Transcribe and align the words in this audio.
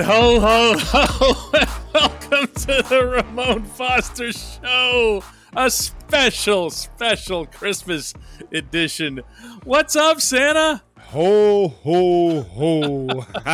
Ho, 0.00 0.38
ho, 0.38 0.74
ho! 0.78 1.50
Welcome 1.92 2.46
to 2.54 2.84
the 2.88 3.04
Ramon 3.04 3.64
Foster 3.64 4.30
Show, 4.30 5.24
a 5.56 5.68
special, 5.68 6.70
special 6.70 7.46
Christmas 7.46 8.14
edition. 8.52 9.22
What's 9.64 9.96
up, 9.96 10.20
Santa? 10.20 10.84
Ho, 11.08 11.66
ho, 11.66 12.42
ho. 12.42 13.06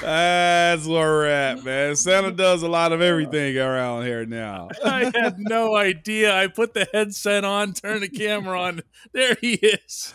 That's 0.00 0.86
where 0.86 1.08
we're 1.08 1.26
at, 1.26 1.62
man. 1.62 1.94
Santa 1.94 2.32
does 2.32 2.64
a 2.64 2.68
lot 2.68 2.90
of 2.90 3.00
everything 3.00 3.56
around 3.58 4.06
here 4.06 4.26
now. 4.26 4.70
I 4.84 5.12
had 5.14 5.38
no 5.38 5.76
idea. 5.76 6.34
I 6.34 6.48
put 6.48 6.74
the 6.74 6.88
headset 6.92 7.44
on, 7.44 7.74
turned 7.74 8.02
the 8.02 8.08
camera 8.08 8.60
on. 8.60 8.80
There 9.12 9.36
he 9.40 9.52
is. 9.54 10.14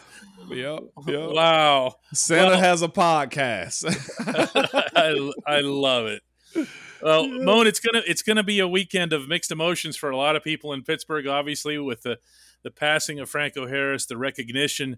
Yep, 0.50 0.80
yep. 1.08 1.30
Wow. 1.31 1.95
Santa 2.14 2.58
has 2.58 2.81
a 2.81 2.88
podcast. 2.88 3.86
I, 4.95 5.31
I 5.45 5.59
love 5.62 6.08
it. 6.08 6.22
Well, 7.02 7.28
Moan, 7.28 7.67
it's 7.67 7.80
gonna 7.80 8.02
it's 8.08 8.23
gonna 8.23 8.44
be 8.44 8.59
a 8.59 8.67
weekend 8.67 9.14
of 9.14 9.28
mixed 9.28 9.52
emotions 9.52 9.95
for 9.95 10.09
a 10.09 10.17
lot 10.17 10.36
of 10.36 10.44
people 10.44 10.73
in 10.73 10.84
Pittsburgh. 10.84 11.28
Obviously, 11.28 11.78
with 11.78 12.02
the 12.02 12.17
the 12.64 12.72
passing 12.72 13.20
of 13.20 13.30
Franco 13.30 13.67
Harris, 13.67 14.06
the 14.06 14.17
recognition 14.17 14.98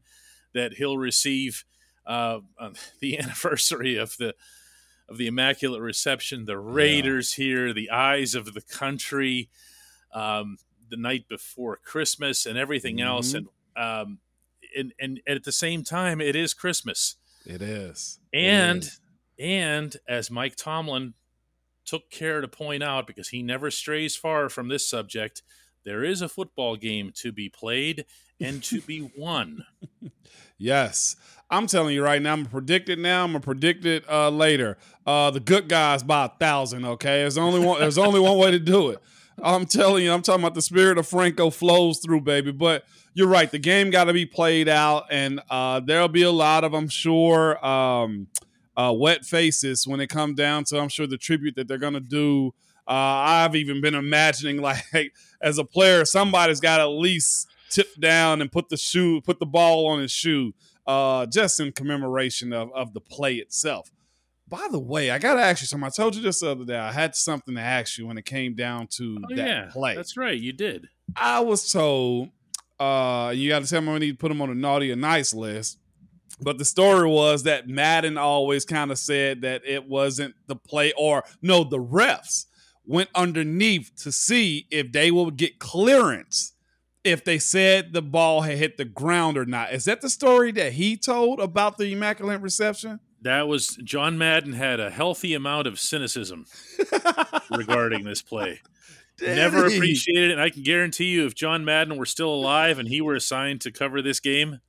that 0.53 0.73
he'll 0.73 0.97
receive, 0.97 1.65
uh, 2.05 2.39
on 2.57 2.75
the 2.99 3.19
anniversary 3.19 3.97
of 3.97 4.15
the 4.17 4.33
of 5.09 5.17
the 5.17 5.27
Immaculate 5.27 5.81
Reception, 5.81 6.45
the 6.45 6.57
Raiders 6.57 7.33
here, 7.33 7.73
the 7.73 7.89
eyes 7.89 8.35
of 8.35 8.53
the 8.53 8.61
country, 8.61 9.49
um, 10.13 10.57
the 10.89 10.97
night 10.97 11.27
before 11.27 11.77
Christmas, 11.77 12.45
and 12.45 12.57
everything 12.57 13.01
else, 13.01 13.33
and 13.33 13.47
um, 13.75 14.19
and 14.77 14.93
and 14.99 15.21
at 15.27 15.43
the 15.43 15.51
same 15.51 15.83
time, 15.83 16.21
it 16.21 16.35
is 16.35 16.53
Christmas. 16.53 17.15
it 17.45 17.61
is. 17.61 18.19
And 18.33 18.83
is. 18.83 18.99
and 19.39 19.95
as 20.07 20.31
Mike 20.31 20.55
Tomlin 20.55 21.13
took 21.85 22.09
care 22.11 22.41
to 22.41 22.47
point 22.47 22.83
out, 22.83 23.07
because 23.07 23.29
he 23.29 23.41
never 23.41 23.71
strays 23.71 24.15
far 24.15 24.49
from 24.49 24.67
this 24.67 24.87
subject, 24.87 25.41
there 25.83 26.03
is 26.03 26.21
a 26.21 26.29
football 26.29 26.75
game 26.75 27.11
to 27.15 27.31
be 27.31 27.49
played 27.49 28.05
and 28.39 28.63
to 28.63 28.81
be 28.81 29.09
won. 29.17 29.65
Yes. 30.57 31.15
I'm 31.49 31.65
telling 31.65 31.95
you 31.95 32.03
right 32.03 32.21
now, 32.21 32.33
I'm 32.33 32.39
gonna 32.39 32.49
predict 32.49 32.89
it 32.89 32.99
now. 32.99 33.23
I'm 33.23 33.31
gonna 33.31 33.39
predict 33.39 33.85
it 33.85 34.07
uh, 34.07 34.29
later. 34.29 34.77
Uh, 35.05 35.31
the 35.31 35.39
good 35.39 35.67
guys 35.67 36.03
by 36.03 36.25
a 36.25 36.29
thousand. 36.29 36.85
Okay, 36.85 37.21
there's 37.21 37.37
only 37.39 37.59
one. 37.59 37.79
There's 37.79 37.97
only 37.97 38.19
one 38.19 38.37
way 38.37 38.51
to 38.51 38.59
do 38.59 38.89
it. 38.89 38.99
I'm 39.43 39.65
telling 39.65 40.03
you, 40.03 40.11
I'm 40.11 40.21
talking 40.21 40.43
about 40.43 40.55
the 40.55 40.61
spirit 40.61 40.97
of 40.97 41.07
Franco 41.07 41.49
flows 41.49 41.99
through, 41.99 42.21
baby. 42.21 42.51
But 42.51 42.85
you're 43.13 43.27
right. 43.27 43.49
The 43.49 43.59
game 43.59 43.89
got 43.89 44.05
to 44.05 44.13
be 44.13 44.25
played 44.25 44.69
out, 44.69 45.05
and 45.11 45.41
uh, 45.49 45.79
there'll 45.79 46.07
be 46.07 46.23
a 46.23 46.31
lot 46.31 46.63
of, 46.63 46.73
I'm 46.73 46.89
sure, 46.89 47.63
um, 47.65 48.27
uh, 48.77 48.93
wet 48.95 49.25
faces 49.25 49.87
when 49.87 49.99
it 49.99 50.07
come 50.07 50.35
down 50.35 50.63
to, 50.65 50.79
I'm 50.79 50.89
sure, 50.89 51.07
the 51.07 51.17
tribute 51.17 51.55
that 51.55 51.67
they're 51.67 51.77
gonna 51.77 51.99
do. 51.99 52.53
Uh, 52.87 52.91
I've 52.91 53.55
even 53.55 53.81
been 53.81 53.95
imagining, 53.95 54.57
like, 54.61 55.13
as 55.41 55.57
a 55.57 55.65
player, 55.65 56.05
somebody's 56.05 56.59
got 56.59 56.79
at 56.79 56.85
least 56.85 57.47
tip 57.69 57.89
down 57.99 58.41
and 58.41 58.51
put 58.51 58.69
the 58.69 58.77
shoe, 58.77 59.21
put 59.21 59.39
the 59.39 59.45
ball 59.45 59.87
on 59.87 60.01
his 60.01 60.11
shoe 60.11 60.53
uh, 60.87 61.25
just 61.27 61.59
in 61.59 61.71
commemoration 61.71 62.51
of, 62.51 62.71
of 62.73 62.93
the 62.93 63.01
play 63.01 63.35
itself. 63.35 63.91
By 64.49 64.67
the 64.71 64.79
way, 64.79 65.11
I 65.11 65.19
got 65.19 65.35
to 65.35 65.41
ask 65.41 65.61
you 65.61 65.67
something. 65.67 65.85
I 65.85 65.89
told 65.89 66.15
you 66.15 66.21
this 66.23 66.39
the 66.39 66.49
other 66.51 66.65
day. 66.65 66.77
I 66.77 66.91
had 66.91 67.15
something 67.15 67.53
to 67.55 67.61
ask 67.61 67.97
you 67.97 68.07
when 68.07 68.17
it 68.17 68.25
came 68.25 68.55
down 68.55 68.87
to 68.97 69.17
Oh, 69.23 69.35
that 69.35 69.47
yeah, 69.47 69.69
play. 69.71 69.95
that's 69.95 70.17
right. 70.17 70.37
You 70.39 70.53
did. 70.53 70.87
I 71.15 71.39
was 71.41 71.71
told, 71.71 72.29
uh, 72.79 73.31
you 73.35 73.49
got 73.49 73.63
to 73.63 73.67
tell 73.69 73.81
me 73.81 73.91
when 73.93 74.01
you 74.01 74.15
put 74.15 74.29
them 74.29 74.41
on 74.41 74.49
a 74.49 74.55
naughty 74.55 74.91
or 74.91 74.95
nice 74.95 75.33
list. 75.33 75.77
But 76.41 76.57
the 76.57 76.65
story 76.65 77.07
was 77.09 77.43
that 77.43 77.67
Madden 77.67 78.17
always 78.17 78.63
kind 78.65 78.91
of 78.91 78.97
said 78.97 79.41
that 79.41 79.61
it 79.65 79.87
wasn't 79.87 80.35
the 80.47 80.55
play, 80.55 80.93
or 80.97 81.23
no, 81.41 81.63
the 81.63 81.79
refs 81.79 82.45
went 82.85 83.09
underneath 83.13 83.91
to 84.03 84.11
see 84.11 84.65
if 84.71 84.91
they 84.91 85.11
would 85.11 85.35
get 85.37 85.59
clearance 85.59 86.53
if 87.03 87.23
they 87.23 87.39
said 87.39 87.93
the 87.93 88.01
ball 88.01 88.41
had 88.41 88.57
hit 88.57 88.77
the 88.77 88.85
ground 88.85 89.37
or 89.37 89.45
not. 89.45 89.73
Is 89.73 89.85
that 89.85 90.01
the 90.01 90.09
story 90.09 90.51
that 90.53 90.73
he 90.73 90.95
told 90.97 91.39
about 91.39 91.77
the 91.77 91.91
Immaculate 91.91 92.41
Reception? 92.41 92.99
That 93.21 93.47
was 93.47 93.75
John 93.83 94.17
Madden 94.17 94.53
had 94.53 94.79
a 94.79 94.89
healthy 94.89 95.33
amount 95.33 95.67
of 95.67 95.79
cynicism 95.79 96.45
regarding 97.51 98.03
this 98.05 98.21
play. 98.21 98.61
Never 99.21 99.69
he? 99.69 99.75
appreciated 99.75 100.29
it. 100.29 100.33
And 100.33 100.41
I 100.41 100.49
can 100.49 100.63
guarantee 100.63 101.09
you, 101.09 101.25
if 101.25 101.35
John 101.35 101.65
Madden 101.65 101.97
were 101.97 102.05
still 102.05 102.33
alive 102.33 102.79
and 102.79 102.87
he 102.87 103.01
were 103.01 103.15
assigned 103.15 103.59
to 103.61 103.71
cover 103.71 104.01
this 104.01 104.19
game 104.21 104.59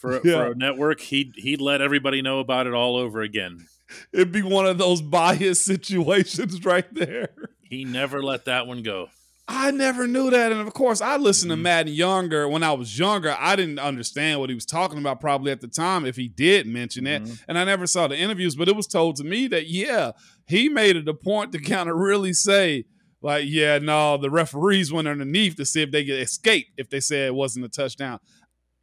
for, 0.00 0.14
Yeah. 0.24 0.44
for 0.46 0.52
a 0.52 0.54
network, 0.54 1.00
he'd 1.00 1.34
he'd 1.36 1.60
let 1.60 1.82
everybody 1.82 2.22
know 2.22 2.38
about 2.40 2.66
it 2.66 2.72
all 2.72 2.96
over 2.96 3.20
again. 3.20 3.66
It'd 4.12 4.32
be 4.32 4.42
one 4.42 4.66
of 4.66 4.78
those 4.78 5.02
bias 5.02 5.62
situations 5.64 6.64
right 6.64 6.92
there. 6.94 7.28
He 7.62 7.84
never 7.84 8.22
let 8.22 8.46
that 8.46 8.66
one 8.66 8.82
go. 8.82 9.10
I 9.48 9.70
never 9.70 10.08
knew 10.08 10.30
that. 10.30 10.50
And 10.50 10.60
of 10.60 10.72
course, 10.74 11.00
I 11.00 11.16
listened 11.16 11.52
Mm-hmm. 11.52 11.58
to 11.60 11.62
Madden 11.62 11.92
younger. 11.94 12.48
When 12.48 12.62
I 12.64 12.72
was 12.72 12.98
younger, 12.98 13.36
I 13.38 13.54
didn't 13.54 13.78
understand 13.78 14.40
what 14.40 14.48
he 14.48 14.54
was 14.56 14.66
talking 14.66 14.98
about 14.98 15.20
probably 15.20 15.52
at 15.52 15.60
the 15.60 15.68
time 15.68 16.04
if 16.04 16.16
he 16.16 16.26
did 16.28 16.66
mention 16.66 17.06
it. 17.06 17.22
Mhm. 17.22 17.40
And 17.46 17.56
I 17.58 17.64
never 17.64 17.86
saw 17.86 18.08
the 18.08 18.18
interviews, 18.18 18.56
but 18.56 18.68
it 18.68 18.74
was 18.74 18.88
told 18.88 19.16
to 19.16 19.24
me 19.24 19.46
that, 19.48 19.68
yeah, 19.68 20.12
he 20.48 20.68
made 20.68 20.96
it 20.96 21.06
a 21.08 21.14
point 21.14 21.52
to 21.52 21.60
kind 21.60 21.88
of 21.88 21.96
really 21.96 22.32
say, 22.32 22.86
like, 23.22 23.44
yeah, 23.46 23.78
no, 23.78 24.16
the 24.16 24.30
referees 24.30 24.92
went 24.92 25.06
underneath 25.08 25.54
to 25.56 25.64
see 25.64 25.82
if 25.82 25.90
they 25.92 26.04
could 26.04 26.20
escape 26.20 26.66
if 26.76 26.90
they 26.90 27.00
said 27.00 27.28
it 27.28 27.34
wasn't 27.34 27.64
a 27.64 27.68
touchdown. 27.68 28.18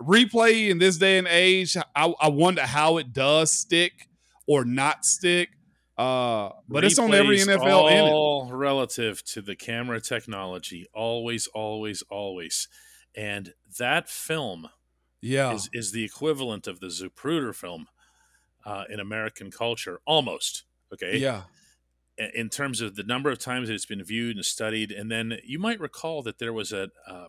Replay 0.02 0.70
in 0.70 0.80
this 0.80 0.98
day 0.98 1.18
and 1.18 1.28
age, 1.28 1.78
I, 1.96 2.14
I 2.22 2.30
wonder 2.30 2.62
how 2.64 2.98
it 2.98 3.14
does 3.14 3.52
stick 3.52 4.08
or 4.48 4.66
not 4.66 5.06
stick. 5.06 5.50
Uh, 5.98 6.50
but 6.68 6.84
it's 6.84 6.98
on 6.98 7.14
every 7.14 7.38
Replays 7.38 7.58
NFL 7.60 7.92
in 7.92 7.98
it. 7.98 8.02
all 8.12 8.50
relative 8.52 9.24
to 9.26 9.42
the 9.42 9.56
camera 9.56 10.02
technology. 10.02 10.88
Always, 10.94 11.48
always, 11.48 12.02
always. 12.10 12.68
And 13.16 13.54
that 13.78 14.10
film 14.10 14.70
Yeah. 15.22 15.54
is, 15.54 15.70
is 15.72 15.92
the 15.92 16.04
equivalent 16.04 16.66
of 16.68 16.80
the 16.80 16.88
Zapruder 16.88 17.54
film 17.56 17.88
uh, 18.66 18.86
in 18.90 19.00
American 19.00 19.52
culture, 19.52 20.00
almost. 20.06 20.64
Okay. 20.92 21.18
Yeah. 21.18 21.44
in 22.18 22.50
terms 22.50 22.80
of 22.82 22.96
the 22.96 23.04
number 23.04 23.30
of 23.32 23.40
times 23.40 23.68
that 23.68 23.74
it's 23.74 23.86
been 23.88 24.04
viewed 24.04 24.36
and 24.36 24.46
studied. 24.46 24.92
And 24.92 25.12
then 25.12 25.38
you 25.44 25.58
might 25.60 25.80
recall 25.80 26.22
that 26.24 26.38
there 26.40 26.54
was 26.54 26.72
a 26.72 26.90
uh, 27.08 27.28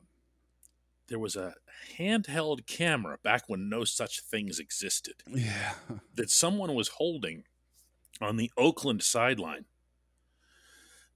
there 1.09 1.19
was 1.19 1.37
a 1.37 1.55
handheld 1.99 2.67
camera 2.67 3.19
back 3.23 3.45
when 3.47 3.69
no 3.69 3.85
such 3.85 4.21
things 4.23 4.59
existed 4.59 5.17
Yeah. 5.27 5.75
that 6.15 6.31
someone 6.31 6.75
was 6.75 6.89
holding 6.89 7.45
on 8.21 8.37
the 8.37 8.51
Oakland 8.57 9.03
sideline 9.03 9.65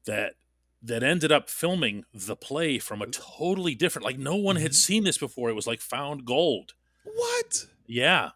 that 0.06 0.34
that 0.80 1.02
ended 1.02 1.32
up 1.32 1.50
filming 1.50 2.04
the 2.14 2.36
play 2.36 2.78
from 2.78 3.02
a 3.02 3.06
totally 3.08 3.74
different 3.74 4.04
like 4.04 4.18
no 4.18 4.36
one 4.36 4.56
had 4.56 4.70
Mhm. 4.72 4.76
seen 4.76 5.04
this 5.04 5.18
before 5.18 5.50
it 5.50 5.54
was 5.54 5.66
like 5.66 5.80
found 5.80 6.24
gold 6.24 6.74
What? 7.04 7.66
yeah. 7.86 8.30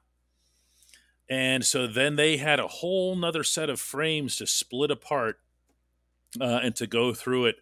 And 1.29 1.65
so 1.65 1.87
then 1.87 2.17
they 2.17 2.37
had 2.37 2.61
a 2.61 2.67
whole 2.69 3.17
nother 3.17 3.45
set 3.45 3.71
of 3.71 3.81
frames 3.81 4.37
to 4.37 4.47
split 4.47 4.91
apart 4.91 5.41
uh, 6.41 6.61
and 6.63 6.75
to 6.77 6.87
go 6.87 7.15
through 7.15 7.47
it. 7.47 7.57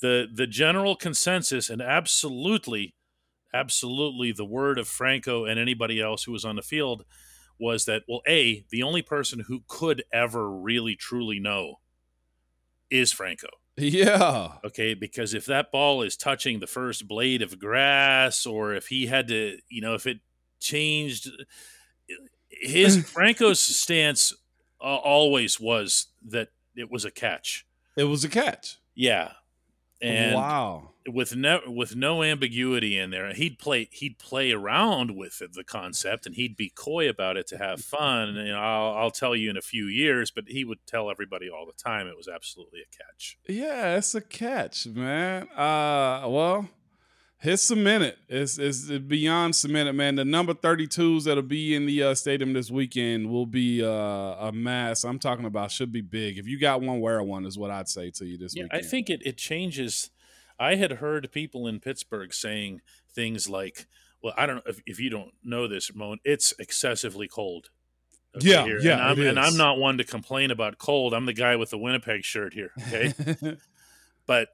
The 0.00 0.26
the 0.32 0.46
general 0.46 0.96
consensus 0.96 1.70
and 1.70 1.80
absolutely, 1.82 2.94
absolutely 3.52 4.32
the 4.32 4.44
word 4.44 4.78
of 4.78 4.88
Franco 4.88 5.44
and 5.44 5.60
anybody 5.60 6.00
else 6.00 6.24
who 6.24 6.32
was 6.32 6.44
on 6.44 6.56
the 6.56 6.62
field 6.62 7.04
was 7.58 7.84
that 7.84 8.02
well, 8.08 8.22
a 8.26 8.64
the 8.70 8.82
only 8.82 9.02
person 9.02 9.40
who 9.46 9.62
could 9.68 10.04
ever 10.12 10.50
really 10.50 10.96
truly 10.96 11.38
know 11.38 11.80
is 12.90 13.12
Franco. 13.12 13.48
Yeah. 13.76 14.52
Okay, 14.64 14.94
because 14.94 15.34
if 15.34 15.46
that 15.46 15.72
ball 15.72 16.02
is 16.02 16.16
touching 16.16 16.60
the 16.60 16.66
first 16.66 17.08
blade 17.08 17.42
of 17.42 17.58
grass, 17.58 18.46
or 18.46 18.74
if 18.74 18.86
he 18.86 19.06
had 19.06 19.28
to, 19.28 19.58
you 19.68 19.80
know, 19.80 19.94
if 19.94 20.06
it 20.06 20.20
changed, 20.60 21.30
his 22.48 23.04
Franco's 23.10 23.60
stance 23.60 24.32
uh, 24.80 24.84
always 24.84 25.58
was 25.58 26.06
that 26.28 26.48
it 26.76 26.90
was 26.90 27.04
a 27.04 27.10
catch. 27.10 27.66
It 27.96 28.04
was 28.04 28.24
a 28.24 28.28
catch. 28.28 28.78
Yeah, 28.94 29.32
and 30.00 30.34
wow. 30.34 30.90
with 31.08 31.36
no 31.36 31.60
with 31.66 31.96
no 31.96 32.22
ambiguity 32.22 32.98
in 32.98 33.10
there, 33.10 33.32
he'd 33.32 33.58
play 33.58 33.88
he'd 33.92 34.18
play 34.18 34.52
around 34.52 35.16
with 35.16 35.40
it, 35.40 35.52
the 35.54 35.64
concept, 35.64 36.26
and 36.26 36.34
he'd 36.34 36.56
be 36.56 36.70
coy 36.70 37.08
about 37.08 37.36
it 37.36 37.46
to 37.48 37.58
have 37.58 37.80
fun. 37.80 38.36
And 38.36 38.54
I'll, 38.54 38.94
I'll 38.94 39.10
tell 39.10 39.34
you 39.34 39.50
in 39.50 39.56
a 39.56 39.62
few 39.62 39.86
years, 39.86 40.30
but 40.30 40.44
he 40.48 40.64
would 40.64 40.86
tell 40.86 41.10
everybody 41.10 41.48
all 41.48 41.66
the 41.66 41.82
time 41.82 42.06
it 42.06 42.16
was 42.16 42.28
absolutely 42.28 42.80
a 42.80 42.96
catch. 42.96 43.38
Yeah, 43.48 43.96
it's 43.96 44.14
a 44.14 44.20
catch, 44.20 44.86
man. 44.86 45.48
Uh, 45.50 46.26
well, 46.28 46.68
his 47.38 47.60
cemented. 47.60 48.16
It's, 48.28 48.58
it's 48.58 48.86
beyond 48.86 49.54
cemented, 49.54 49.94
man. 49.94 50.16
The 50.16 50.24
number 50.24 50.54
32s 50.54 51.24
that'll 51.24 51.42
be 51.42 51.74
in 51.74 51.86
the 51.86 52.02
uh, 52.02 52.14
stadium 52.14 52.52
this 52.52 52.70
weekend 52.70 53.30
will 53.30 53.46
be 53.46 53.84
uh, 53.84 53.88
a 53.88 54.50
mass. 54.52 55.04
I'm 55.04 55.18
talking 55.18 55.44
about 55.44 55.70
should 55.70 55.92
be 55.92 56.00
big. 56.00 56.38
If 56.38 56.46
you 56.46 56.58
got 56.58 56.80
one, 56.80 57.00
wear 57.00 57.22
one, 57.22 57.44
is 57.44 57.58
what 57.58 57.70
I'd 57.70 57.88
say 57.88 58.10
to 58.12 58.24
you 58.24 58.38
this 58.38 58.56
Yeah, 58.56 58.64
weekend. 58.64 58.84
I 58.84 58.88
think 58.88 59.10
it, 59.10 59.22
it 59.26 59.36
changes. 59.36 60.10
I 60.58 60.76
had 60.76 60.92
heard 60.92 61.30
people 61.32 61.66
in 61.66 61.80
Pittsburgh 61.80 62.32
saying 62.32 62.80
things 63.12 63.48
like, 63.48 63.86
well, 64.22 64.34
I 64.36 64.46
don't 64.46 64.56
know 64.56 64.62
if, 64.66 64.80
if 64.86 64.98
you 64.98 65.10
don't 65.10 65.32
know 65.42 65.68
this, 65.68 65.90
Ramon, 65.90 66.18
it's 66.24 66.54
excessively 66.58 67.28
cold. 67.28 67.68
Yeah, 68.40 68.64
here. 68.64 68.80
yeah, 68.80 68.94
And 68.94 69.02
I'm, 69.02 69.26
and 69.28 69.38
I'm 69.38 69.56
not 69.56 69.78
one 69.78 69.98
to 69.98 70.04
complain 70.04 70.50
about 70.50 70.78
cold. 70.78 71.14
I'm 71.14 71.26
the 71.26 71.32
guy 71.32 71.56
with 71.56 71.70
the 71.70 71.78
Winnipeg 71.78 72.24
shirt 72.24 72.52
here. 72.52 72.72
Okay. 72.88 73.12
but 74.26 74.48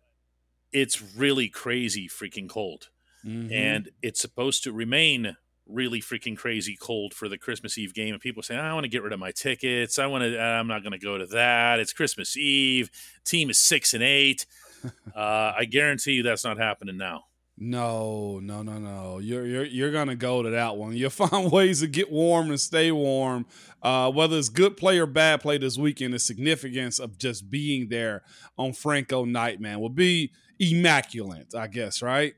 it's 0.72 1.02
really 1.16 1.48
crazy 1.48 2.08
freaking 2.08 2.48
cold. 2.48 2.88
Mhm. 3.24 3.52
And 3.52 3.90
it's 4.02 4.20
supposed 4.20 4.64
to 4.64 4.72
remain 4.72 5.36
really 5.66 6.00
freaking 6.00 6.36
crazy 6.36 6.76
cold 6.80 7.14
for 7.14 7.28
the 7.28 7.38
Christmas 7.38 7.78
Eve 7.78 7.94
game. 7.94 8.12
And 8.14 8.20
people 8.20 8.42
say, 8.42 8.56
I 8.56 8.72
want 8.74 8.84
to 8.84 8.88
get 8.88 9.02
rid 9.02 9.12
of 9.12 9.20
my 9.20 9.30
tickets. 9.30 9.98
I 9.98 10.06
want 10.06 10.24
to, 10.24 10.40
I'm 10.40 10.66
not 10.66 10.82
going 10.82 10.92
to 10.92 10.98
go 10.98 11.18
to 11.18 11.26
that. 11.26 11.78
It's 11.78 11.92
Christmas 11.92 12.36
Eve. 12.36 12.90
Team 13.24 13.50
is 13.50 13.58
six 13.58 13.94
and 13.94 14.02
eight. 14.02 14.46
uh, 15.14 15.52
I 15.56 15.66
guarantee 15.66 16.12
you 16.12 16.22
that's 16.22 16.44
not 16.44 16.58
happening 16.58 16.96
now. 16.96 17.24
No, 17.62 18.40
no, 18.42 18.62
no, 18.62 18.78
no. 18.78 19.18
You're 19.18 19.44
you're 19.44 19.66
you're 19.66 19.92
gonna 19.92 20.16
go 20.16 20.42
to 20.42 20.48
that 20.48 20.78
one. 20.78 20.96
You'll 20.96 21.10
find 21.10 21.52
ways 21.52 21.80
to 21.80 21.86
get 21.88 22.10
warm 22.10 22.48
and 22.48 22.58
stay 22.58 22.90
warm. 22.90 23.44
Uh, 23.82 24.10
whether 24.10 24.38
it's 24.38 24.48
good 24.48 24.78
play 24.78 24.98
or 24.98 25.04
bad 25.04 25.42
play 25.42 25.58
this 25.58 25.76
weekend, 25.76 26.14
the 26.14 26.18
significance 26.18 26.98
of 26.98 27.18
just 27.18 27.50
being 27.50 27.90
there 27.90 28.22
on 28.56 28.72
Franco 28.72 29.26
night, 29.26 29.60
man, 29.60 29.78
will 29.78 29.90
be 29.90 30.32
immaculate. 30.60 31.54
I 31.54 31.66
guess, 31.66 32.02
right? 32.02 32.34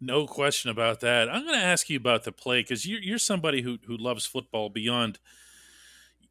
No 0.00 0.26
question 0.26 0.70
about 0.70 1.00
that. 1.00 1.28
I'm 1.28 1.42
going 1.44 1.58
to 1.58 1.64
ask 1.64 1.90
you 1.90 1.96
about 1.96 2.24
the 2.24 2.32
play 2.32 2.60
because 2.60 2.86
you're, 2.86 3.00
you're 3.00 3.18
somebody 3.18 3.62
who, 3.62 3.78
who 3.86 3.96
loves 3.96 4.24
football 4.24 4.68
beyond, 4.68 5.18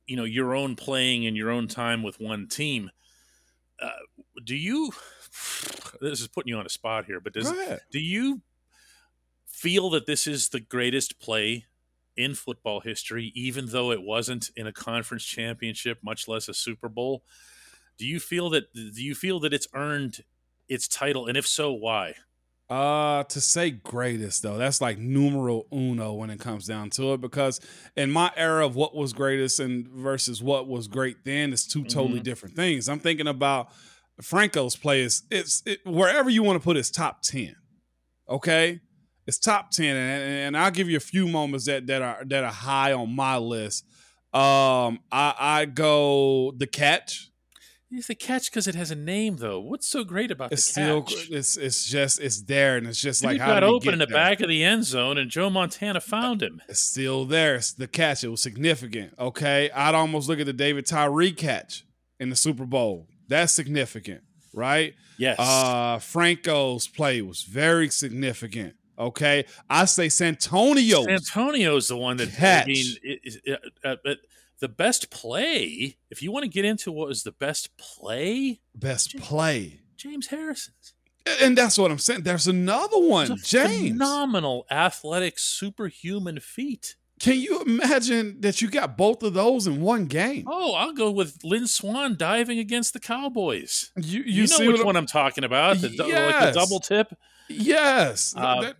you 0.06 0.16
know, 0.16 0.24
your 0.24 0.56
own 0.56 0.76
playing 0.76 1.26
and 1.26 1.36
your 1.36 1.52
own 1.52 1.68
time 1.68 2.02
with 2.02 2.20
one 2.20 2.48
team. 2.48 2.90
Uh, 3.82 3.90
do 4.44 4.56
you? 4.56 4.92
This 6.00 6.22
is 6.22 6.28
putting 6.28 6.50
you 6.50 6.58
on 6.58 6.66
a 6.66 6.70
spot 6.70 7.06
here, 7.06 7.20
but 7.20 7.34
does 7.34 7.52
do 7.92 8.00
you 8.00 8.42
feel 9.48 9.90
that 9.92 10.06
this 10.06 10.28
is 10.28 10.50
the 10.50 10.60
greatest 10.60 11.20
play 11.20 11.66
in 12.16 12.36
football 12.36 12.82
history, 12.82 13.32
even 13.34 13.68
though 13.68 13.92
it 13.92 14.04
wasn't 14.04 14.52
in 14.56 14.68
a 14.68 14.72
conference 14.72 15.24
championship, 15.24 15.98
much 16.04 16.28
less 16.28 16.48
a 16.50 16.54
Super 16.54 16.88
Bowl? 16.88 17.24
Do 17.98 18.06
you 18.06 18.20
feel 18.20 18.52
that? 18.52 18.72
Do 18.74 19.04
you 19.04 19.16
feel 19.16 19.40
that 19.40 19.54
it's 19.54 19.68
earned 19.74 20.24
its 20.68 20.88
title, 20.88 21.28
and 21.28 21.38
if 21.38 21.48
so, 21.48 21.72
why? 21.72 22.16
Uh, 22.70 23.24
to 23.24 23.40
say 23.40 23.72
greatest 23.72 24.44
though, 24.44 24.58
that's 24.58 24.82
like 24.82 24.98
numero 24.98 25.64
uno 25.74 26.12
when 26.14 26.30
it 26.30 26.38
comes 26.40 26.66
down 26.68 26.90
to 26.90 27.14
it. 27.14 27.22
Because 27.22 27.62
in 27.96 28.12
my 28.12 28.30
era 28.36 28.66
of 28.66 28.76
what 28.76 28.94
was 28.94 29.14
greatest 29.14 29.62
and 29.62 29.88
versus 29.88 30.44
what 30.44 30.68
was 30.68 30.88
great 30.90 31.24
then, 31.24 31.54
it's 31.54 31.66
2 31.66 31.86
totally 31.86 32.20
Mhm. 32.20 32.24
different 32.24 32.56
things. 32.58 32.90
I'm 32.90 33.00
thinking 33.00 33.28
about 33.28 33.70
Franco's 34.22 34.76
play 34.76 35.02
is 35.02 35.24
it's 35.32 35.64
it, 35.66 35.80
wherever 35.86 36.30
you 36.30 36.44
want 36.44 36.60
to 36.60 36.64
put 36.64 36.76
his 36.76 36.92
top 36.92 37.22
ten. 37.22 37.56
Okay, 38.28 38.82
it's 39.26 39.40
top 39.40 39.72
ten, 39.72 39.96
and, 39.96 40.24
and 40.48 40.58
I'll 40.58 40.72
give 40.72 40.90
you 40.90 40.98
a 40.98 41.02
few 41.02 41.28
moments 41.30 41.68
that 41.68 41.88
that 41.88 42.02
are 42.02 42.26
that 42.26 42.44
are 42.44 42.52
high 42.52 42.92
on 42.92 43.16
my 43.16 43.38
list. 43.38 43.86
Um, 44.34 45.00
I 45.10 45.34
I 45.40 45.66
go 45.74 46.52
the 46.58 46.68
catch. 46.68 47.30
It's 47.90 48.08
the 48.08 48.16
catch 48.16 48.52
because 48.52 48.68
it 48.68 48.76
has 48.76 48.92
a 48.92 48.96
name, 48.96 49.38
though. 49.38 49.60
What's 49.62 49.88
so 49.88 50.04
great 50.04 50.30
about 50.30 50.52
It's 50.52 50.66
the 50.66 50.72
still 50.74 51.02
catch? 51.04 51.30
it's 51.32 51.56
it's 51.56 51.86
just 51.86 52.20
it's 52.20 52.42
there, 52.42 52.76
and 52.78 52.86
it's 52.86 53.00
just 53.02 53.22
Dude 53.22 53.32
like 53.32 53.40
how 53.40 53.48
got 53.54 53.64
open 53.64 53.94
in 53.94 54.00
the 54.00 54.06
there? 54.06 54.14
back 54.16 54.42
of 54.42 54.50
the 54.50 54.62
end 54.64 54.84
zone, 54.84 55.18
and 55.18 55.32
Joe 55.32 55.50
Montana 55.50 56.02
found 56.02 56.44
him. 56.44 56.62
It's 56.68 56.82
still 56.82 57.24
there. 57.26 57.56
It's 57.56 57.72
the 57.74 57.88
catch. 57.88 58.24
It 58.26 58.28
was 58.30 58.42
significant. 58.44 59.14
Okay. 59.18 59.70
I'd 59.72 59.96
almost 59.96 60.28
look 60.28 60.40
at 60.40 60.46
the 60.46 60.54
David 60.54 60.86
Tyree 60.86 61.32
catch 61.32 61.86
in 62.20 62.30
the 62.30 62.36
Super 62.36 62.66
Bowl. 62.66 63.08
That's 63.30 63.54
significant, 63.54 64.22
right? 64.54 64.94
Yes, 65.18 65.38
Uh 65.40 65.98
Franco's 66.00 66.88
play 66.88 67.22
was 67.22 67.42
very 67.44 67.90
significant. 67.90 68.76
Okay. 68.98 69.46
I 69.70 69.86
say 69.86 70.10
Santonio. 70.10 71.06
Antonio's 71.08 71.88
the 71.88 71.98
one 71.98 72.18
that 72.18 72.32
Catch. 72.34 72.64
I 72.64 72.68
mean, 72.68 72.96
it, 73.04 73.20
it, 73.24 73.42
it, 73.44 73.60
uh, 73.84 73.96
but 74.04 74.18
the 74.60 74.68
best 74.70 75.10
play. 75.12 75.98
If 76.10 76.22
you 76.24 76.32
want 76.32 76.44
to 76.44 76.50
get 76.50 76.66
into 76.66 76.92
what 76.92 77.08
was 77.08 77.24
the 77.24 77.32
best 77.32 77.78
play, 77.78 78.60
best 78.74 79.18
play. 79.20 79.82
James 79.98 80.28
Harrison's. 80.28 80.94
And 81.42 81.58
that's 81.58 81.78
what 81.78 81.92
I'm 81.92 82.00
saying. 82.00 82.22
There's 82.24 82.48
another 82.48 82.98
one. 83.00 83.38
James. 83.44 83.90
phenomenal, 83.92 84.66
athletic, 84.72 85.38
superhuman 85.38 86.40
feat. 86.40 86.96
Can 87.20 87.40
you 87.40 87.62
imagine 87.64 88.40
that 88.42 88.62
you 88.62 88.70
got 88.70 88.96
both 88.96 89.24
of 89.24 89.34
those 89.34 89.66
in 89.68 89.82
one 89.82 90.06
game? 90.06 90.46
Oh, 90.48 90.74
I'll 90.76 90.94
go 90.94 91.10
with 91.12 91.40
Lynn 91.44 91.68
Swann 91.68 92.16
diving 92.16 92.60
against 92.60 92.94
the 92.94 93.00
Cowboys. 93.00 93.92
You, 93.98 94.22
You, 94.24 94.42
know 94.42 94.46
see 94.46 94.68
which 94.68 94.78
what 94.78 94.86
one 94.86 94.96
I'm 94.96 95.08
talking 95.08 95.44
about? 95.44 95.78
The, 95.82 95.90
dou- 95.90 96.04
like 96.04 96.10
Yes. 96.12 96.54
the 96.54 96.60
double 96.60 96.80
tip. 96.80 97.14
Yes. 97.50 98.34
Uh, 98.38 98.62
That- 98.62 98.76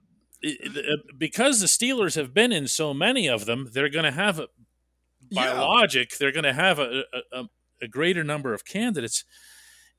because 1.18 1.60
the 1.60 1.68
Steelers 1.68 2.16
have 2.16 2.34
been 2.34 2.52
in 2.52 2.68
so 2.68 2.94
many 2.94 3.28
of 3.28 3.46
them, 3.46 3.70
they're 3.74 3.90
going 3.90 4.06
to 4.06 4.12
have, 4.12 4.40
a, 4.40 4.48
by 5.34 5.46
Yeah. 5.48 5.60
logic, 5.62 6.18
they're 6.18 6.32
going 6.32 6.44
to 6.44 6.54
have 6.54 6.80
a, 6.80 7.04
a, 7.32 7.46
a, 7.82 7.88
greater 7.88 8.24
number 8.24 8.54
of 8.54 8.64
candidates. 8.66 9.24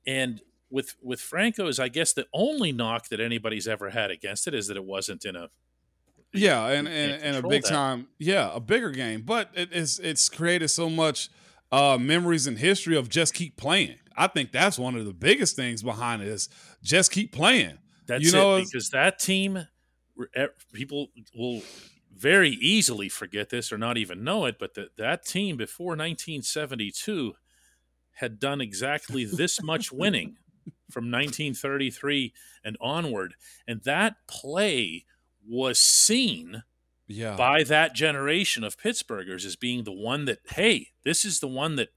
And 0.07 0.41
with 0.69 0.95
with 1.01 1.19
Franco's, 1.19 1.79
I 1.79 1.87
guess 1.89 2.13
the 2.13 2.25
only 2.33 2.71
knock 2.71 3.09
that 3.09 3.19
anybody's 3.19 3.67
ever 3.67 3.89
had 3.89 4.11
against 4.11 4.47
it 4.47 4.53
is 4.53 4.67
that 4.67 4.77
it 4.77 4.85
wasn't 4.85 5.25
in 5.25 5.35
a 5.35 5.49
Yeah, 6.33 6.67
and 6.67 6.87
and, 6.87 7.21
and 7.21 7.35
a 7.37 7.47
big 7.47 7.63
that. 7.63 7.69
time, 7.69 8.07
yeah, 8.19 8.51
a 8.53 8.59
bigger 8.59 8.91
game. 8.91 9.23
But 9.23 9.49
it, 9.55 9.69
it's 9.71 9.99
it's 9.99 10.29
created 10.29 10.69
so 10.69 10.89
much 10.89 11.29
uh, 11.71 11.97
memories 11.99 12.47
and 12.47 12.57
history 12.57 12.95
of 12.95 13.09
just 13.09 13.33
keep 13.33 13.57
playing. 13.57 13.95
I 14.15 14.27
think 14.27 14.51
that's 14.51 14.77
one 14.77 14.95
of 14.95 15.05
the 15.05 15.13
biggest 15.13 15.55
things 15.55 15.81
behind 15.83 16.21
it 16.21 16.27
is 16.27 16.49
just 16.83 17.11
keep 17.11 17.31
playing. 17.31 17.77
That's 18.07 18.23
You 18.23 18.31
know, 18.31 18.55
it 18.57 18.65
because 18.65 18.89
that 18.89 19.19
team, 19.19 19.67
people 20.73 21.09
will 21.33 21.63
very 22.13 22.51
easily 22.51 23.09
forget 23.09 23.49
this 23.49 23.71
or 23.71 23.77
not 23.77 23.97
even 23.97 24.23
know 24.23 24.45
it, 24.45 24.57
but 24.59 24.73
that 24.73 24.97
that 24.97 25.25
team 25.25 25.57
before 25.57 25.89
1972 25.95 27.35
had 28.13 28.39
done 28.39 28.61
exactly 28.61 29.25
this 29.25 29.61
much 29.61 29.91
winning 29.91 30.37
from 30.89 31.11
1933 31.11 32.33
and 32.63 32.77
onward, 32.81 33.35
and 33.67 33.83
that 33.83 34.15
play 34.27 35.05
was 35.47 35.79
seen 35.79 36.63
Yeah, 37.07 37.37
by 37.37 37.63
that 37.63 37.95
generation 37.95 38.63
of 38.63 38.77
Pittsburghers 38.77 39.45
as 39.45 39.55
being 39.55 39.83
the 39.83 39.91
one 39.91 40.25
that 40.25 40.39
hey, 40.49 40.89
this 41.03 41.25
is 41.25 41.39
the 41.39 41.47
one 41.47 41.75
that 41.75 41.89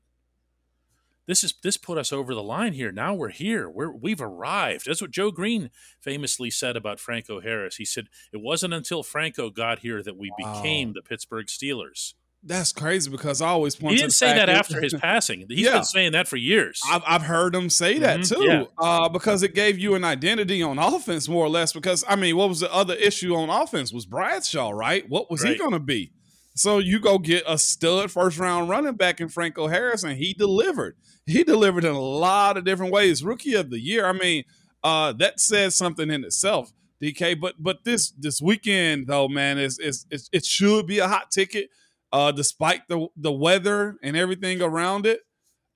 this 1.33 1.45
is 1.45 1.55
this 1.63 1.77
put 1.77 1.97
us 1.99 2.13
over 2.13 2.35
the 2.35 2.43
line 2.43 2.75
here. 2.75 2.93
Now 2.93 3.15
we're 3.15 3.31
here. 3.31 3.69
We're 3.69 3.91
we've 3.91 4.21
arrived. 4.21 4.85
That's 4.87 5.01
what 5.01 5.11
Joe 5.11 5.31
Greene 5.31 5.71
famously 6.01 6.51
said 6.51 6.77
about 6.77 7.01
Franco 7.01 7.41
Harris. 7.41 7.77
He 7.77 7.85
said 7.85 8.07
it 8.33 8.41
wasn't 8.41 8.75
until 8.75 9.03
Franco 9.03 9.51
got 9.51 9.79
here 9.81 10.03
that 10.03 10.17
we 10.19 10.31
Wow. 10.39 10.55
became 10.63 10.93
the 10.93 11.03
Pittsburgh 11.03 11.47
Steelers. 11.47 12.15
that's 12.45 12.73
crazy 12.73 13.09
because 13.09 13.41
I 13.41 13.49
always 13.51 13.77
point 13.77 13.93
to 13.93 13.95
that. 13.95 13.95
He 13.95 14.03
didn't 14.03 14.13
say 14.15 14.35
that 14.35 14.49
after 14.49 14.81
his 14.81 14.93
passing. 15.01 15.47
He's 15.49 15.61
Yeah. 15.61 15.75
been 15.75 15.85
saying 15.85 16.11
that 16.13 16.27
for 16.27 16.37
years. 16.37 16.81
I've, 16.91 17.03
I've 17.07 17.23
heard 17.23 17.55
them 17.55 17.71
say 17.71 17.99
that 18.01 18.19
Mhm, 18.19 18.29
too, 18.37 18.45
yeah. 18.45 18.65
uh, 18.79 19.09
because 19.09 19.45
it 19.45 19.55
gave 19.55 19.79
you 19.79 19.95
an 19.95 20.03
identity 20.03 20.61
on 20.61 20.77
offense 20.77 21.29
more 21.29 21.45
or 21.47 21.49
less. 21.49 21.73
Because 21.73 22.03
I 22.09 22.17
mean, 22.17 22.37
what 22.37 22.49
was 22.49 22.59
the 22.59 22.73
other 22.75 22.95
issue 22.95 23.35
on 23.37 23.49
offense 23.49 23.93
was 23.93 24.07
Bradshaw, 24.07 24.71
right? 24.71 25.09
What 25.09 25.31
was 25.31 25.43
he 25.45 25.55
going 25.57 25.71
to 25.71 25.79
be? 25.79 26.11
So 26.55 26.79
you 26.79 27.01
go 27.01 27.19
get 27.19 27.45
a 27.47 27.57
stud 27.57 28.11
first 28.11 28.39
round 28.39 28.69
running 28.69 28.95
back 28.95 29.21
in 29.21 29.29
Franco 29.29 29.69
Harris, 29.69 30.03
and 30.03 30.19
he 30.19 30.35
delivered. 30.35 30.97
He 31.27 31.45
delivered 31.45 31.85
in 31.85 31.95
a 31.95 32.01
lot 32.01 32.57
of 32.57 32.65
different 32.65 32.93
ways. 32.93 33.25
Rookie 33.25 33.55
of 33.55 33.71
the 33.71 33.81
year. 33.81 34.07
I 34.07 34.13
mean, 34.13 34.45
uh, 34.85 35.13
that 35.15 35.41
says 35.41 35.77
something 35.77 36.11
in 36.11 36.25
itself, 36.25 36.73
DK. 37.03 37.41
But 37.41 37.55
but 37.59 37.85
this 37.85 38.11
this 38.19 38.43
weekend 38.43 39.07
though, 39.07 39.29
man, 39.29 39.59
is 39.59 39.79
is 39.79 40.07
it 40.11 40.45
should 40.45 40.87
be 40.87 40.99
a 40.99 41.09
hot 41.09 41.31
ticket, 41.31 41.71
uh, 42.13 42.33
despite 42.33 42.87
the 42.89 43.09
the 43.17 43.33
weather 43.33 43.97
and 44.03 44.17
everything 44.17 44.61
around 44.61 45.07
it. 45.07 45.21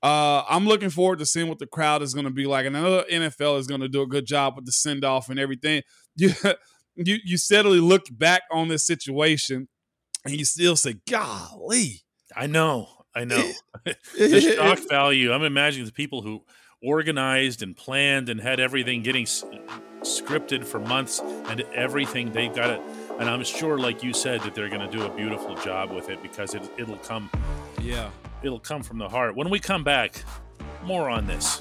Uh, 0.02 0.44
I'm 0.48 0.66
looking 0.66 0.90
forward 0.90 1.20
to 1.20 1.26
seeing 1.26 1.48
what 1.48 1.58
the 1.58 1.66
crowd 1.66 2.02
is 2.02 2.12
going 2.12 2.26
to 2.26 2.32
be 2.32 2.46
like, 2.46 2.66
and 2.66 2.74
know 2.74 3.02
NFL 3.10 3.58
is 3.58 3.66
going 3.66 3.80
to 3.80 3.88
do 3.88 4.02
a 4.02 4.06
good 4.06 4.26
job 4.26 4.56
with 4.56 4.66
the 4.66 4.72
send 4.72 5.04
off 5.04 5.30
and 5.30 5.38
everything. 5.38 5.82
You 6.18 6.32
you 7.04 7.18
you 7.26 7.36
steadily 7.36 7.78
look 7.78 8.06
back 8.10 8.44
on 8.50 8.68
this 8.68 8.86
situation 8.86 9.68
and 10.26 10.36
you 10.36 10.44
still 10.44 10.76
say, 10.76 10.96
"Golly." 11.08 12.02
I 12.34 12.46
know, 12.46 12.88
I 13.14 13.24
know. 13.24 13.50
the 14.18 14.40
shock 14.40 14.78
value. 14.88 15.32
I'm 15.32 15.42
imagining 15.42 15.86
the 15.86 15.92
people 15.92 16.22
who 16.22 16.42
organized 16.82 17.62
and 17.62 17.76
planned 17.76 18.28
and 18.28 18.40
had 18.40 18.60
everything 18.60 19.02
getting 19.02 19.22
s- 19.22 19.44
scripted 20.00 20.64
for 20.64 20.78
months 20.78 21.20
and 21.20 21.62
everything 21.74 22.32
they've 22.32 22.54
got 22.54 22.70
it. 22.70 22.80
And 23.18 23.30
I'm 23.30 23.44
sure, 23.44 23.78
like 23.78 24.02
you 24.02 24.12
said, 24.12 24.42
that 24.42 24.54
they're 24.54 24.68
going 24.68 24.88
to 24.88 24.94
do 24.94 25.04
a 25.04 25.16
beautiful 25.16 25.54
job 25.56 25.90
with 25.90 26.10
it 26.10 26.22
because 26.22 26.54
it, 26.54 26.62
it'll 26.76 26.98
come. 26.98 27.30
Yeah, 27.80 28.10
it'll 28.42 28.60
come 28.60 28.82
from 28.82 28.98
the 28.98 29.08
heart. 29.08 29.34
When 29.34 29.48
we 29.48 29.58
come 29.58 29.84
back, 29.84 30.22
more 30.84 31.08
on 31.08 31.26
this. 31.26 31.60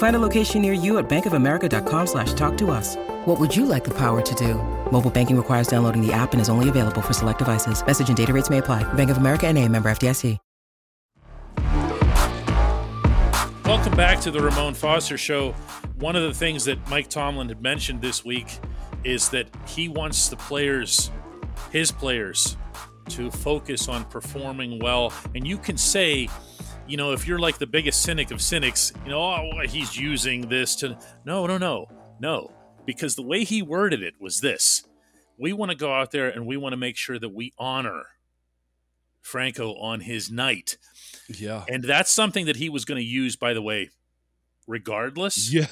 Find 0.00 0.16
a 0.16 0.18
location 0.18 0.62
near 0.62 0.72
you 0.72 0.96
at 0.96 1.10
bankofamerica.com 1.10 2.06
slash 2.06 2.32
talk 2.32 2.56
to 2.56 2.70
us. 2.70 2.96
What 3.26 3.38
would 3.38 3.54
you 3.54 3.66
like 3.66 3.84
the 3.84 3.90
power 3.90 4.22
to 4.22 4.34
do? 4.34 4.54
Mobile 4.90 5.10
banking 5.10 5.36
requires 5.36 5.68
downloading 5.68 6.00
the 6.00 6.10
app 6.10 6.32
and 6.32 6.40
is 6.40 6.48
only 6.48 6.70
available 6.70 7.02
for 7.02 7.12
select 7.12 7.38
devices. 7.38 7.84
Message 7.86 8.08
and 8.08 8.16
data 8.16 8.32
rates 8.32 8.48
may 8.48 8.58
apply. 8.58 8.82
Bank 8.94 9.10
of 9.10 9.18
America 9.18 9.46
and 9.46 9.58
a 9.58 9.68
member 9.68 9.90
FDIC. 9.90 10.38
Welcome 13.66 13.94
back 13.94 14.20
to 14.22 14.30
the 14.30 14.40
Ramon 14.40 14.72
Foster 14.72 15.18
Show. 15.18 15.52
One 15.98 16.16
of 16.16 16.22
the 16.22 16.32
things 16.32 16.64
that 16.64 16.78
Mike 16.88 17.08
Tomlin 17.08 17.48
had 17.48 17.60
mentioned 17.60 18.00
this 18.00 18.24
week 18.24 18.58
is 19.04 19.28
that 19.28 19.48
he 19.68 19.90
wants 19.90 20.30
the 20.30 20.36
players, 20.36 21.10
his 21.72 21.92
players, 21.92 22.56
to 23.10 23.30
focus 23.30 23.86
on 23.86 24.06
performing 24.06 24.78
well. 24.78 25.12
And 25.34 25.46
you 25.46 25.58
can 25.58 25.76
say, 25.76 26.30
you 26.90 26.96
know, 26.96 27.12
if 27.12 27.26
you're 27.26 27.38
like 27.38 27.58
the 27.58 27.66
biggest 27.66 28.02
cynic 28.02 28.30
of 28.30 28.40
cynics, 28.40 28.92
you 29.04 29.10
know, 29.10 29.22
oh, 29.22 29.66
he's 29.68 29.96
using 29.96 30.48
this 30.48 30.74
to. 30.76 30.98
No, 31.24 31.46
no, 31.46 31.58
no, 31.58 31.86
no. 32.18 32.50
Because 32.84 33.14
the 33.14 33.22
way 33.22 33.44
he 33.44 33.62
worded 33.62 34.02
it 34.02 34.14
was 34.20 34.40
this 34.40 34.84
we 35.40 35.54
want 35.54 35.70
to 35.70 35.76
go 35.76 35.92
out 35.92 36.10
there 36.10 36.28
and 36.28 36.46
we 36.46 36.56
want 36.58 36.74
to 36.74 36.76
make 36.76 36.96
sure 36.96 37.18
that 37.18 37.30
we 37.30 37.52
honor 37.58 38.02
Franco 39.22 39.74
on 39.74 40.00
his 40.00 40.30
night. 40.30 40.76
Yeah. 41.28 41.64
And 41.66 41.82
that's 41.82 42.12
something 42.12 42.44
that 42.44 42.56
he 42.56 42.68
was 42.68 42.84
going 42.84 43.00
to 43.00 43.06
use, 43.06 43.36
by 43.36 43.54
the 43.54 43.62
way, 43.62 43.90
regardless. 44.66 45.52
Yeah. 45.52 45.66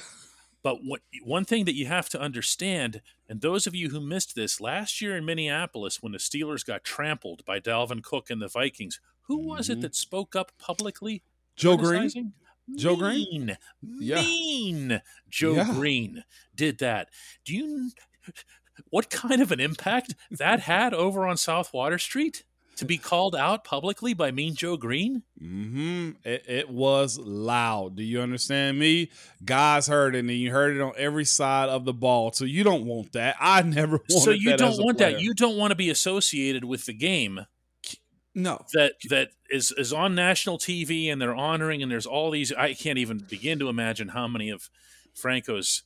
But 0.63 0.79
what, 0.83 1.03
one 1.23 1.45
thing 1.45 1.67
that 1.67 1.75
you 1.75 1.87
have 1.87 2.09
to 2.11 2.21
understand, 2.21 3.03
and 3.29 3.43
those 3.43 3.67
of 3.67 3.75
you 3.75 3.91
who 3.91 4.01
missed 4.01 4.35
this 4.35 4.61
last 4.61 5.01
year 5.01 5.17
in 5.17 5.25
Minneapolis 5.25 6.03
when 6.03 6.13
the 6.13 6.19
Steelers 6.19 6.67
got 6.67 6.83
trampled 6.83 7.45
by 7.45 7.61
Dalvin 7.61 8.03
Cook 8.03 8.31
and 8.31 8.41
the 8.41 8.49
Vikings, 8.49 9.01
who 9.29 9.39
was 9.39 9.69
Mhm. 9.69 9.73
it 9.75 9.81
that 9.83 9.95
spoke 9.95 10.35
up 10.35 10.53
publicly? 10.59 11.23
Joe 11.57 11.77
Greene. 11.77 12.33
Joe 12.77 12.97
Greene? 12.97 13.57
Mean, 13.83 14.01
Yeah. 14.01 14.21
mean 14.21 15.03
Joe 15.31 15.55
Yeah. 15.55 15.73
Greene 15.73 16.25
did 16.55 16.79
that. 16.79 17.09
Do 17.45 17.55
you 17.55 17.91
what 18.91 19.11
kind 19.11 19.41
of 19.43 19.51
an 19.53 19.61
impact 19.61 20.15
that 20.31 20.61
had 20.61 20.95
over 20.95 21.27
on 21.27 21.37
South 21.37 21.73
Water 21.73 21.99
Street 21.99 22.45
to 22.77 22.85
be 22.85 22.97
called 22.97 23.35
out 23.35 23.65
publicly 23.65 24.15
by 24.15 24.31
Mean 24.31 24.55
Joe 24.55 24.77
Greene? 24.77 25.23
Mm-hmm. 25.43 26.11
It, 26.25 26.45
it 26.49 26.71
was 26.71 27.19
loud. 27.19 27.97
Do 27.97 28.05
you 28.05 28.21
understand 28.21 28.79
me? 28.79 29.11
Guys 29.45 29.89
heard 29.89 30.15
it, 30.15 30.21
and 30.21 30.31
you 30.31 30.53
heard 30.53 30.77
it 30.77 30.81
on 30.81 30.93
every 30.97 31.25
side 31.25 31.69
of 31.71 31.85
the 31.87 31.93
ball. 31.95 32.31
So 32.33 32.45
you 32.45 32.63
don't 32.63 32.85
want 32.85 33.13
that. 33.13 33.35
I 33.41 33.63
never 33.63 33.97
wanted 34.09 34.23
So 34.23 34.31
you 34.31 34.57
don't 34.57 34.79
want 34.81 34.99
player. 34.99 35.13
that. 35.15 35.21
You 35.21 35.35
don't 35.35 35.57
want 35.57 35.73
to 35.73 35.77
be 35.77 35.91
associated 35.91 36.65
with 36.65 36.87
the 36.87 36.95
game 36.95 37.47
no. 38.39 38.65
that 38.73 38.95
that 39.09 39.31
is 39.51 39.73
is 39.77 39.93
on 39.93 40.15
national 40.15 40.59
TV 40.59 41.11
and 41.11 41.21
they're 41.21 41.35
honoring 41.35 41.83
and 41.83 41.91
there's 41.91 42.07
all 42.07 42.31
these. 42.31 42.53
I 42.53 42.75
can't 42.75 42.99
even 42.99 43.19
begin 43.19 43.59
to 43.59 43.69
imagine 43.69 44.09
how 44.09 44.29
many 44.29 44.51
of 44.51 44.71
Franco's 45.15 45.83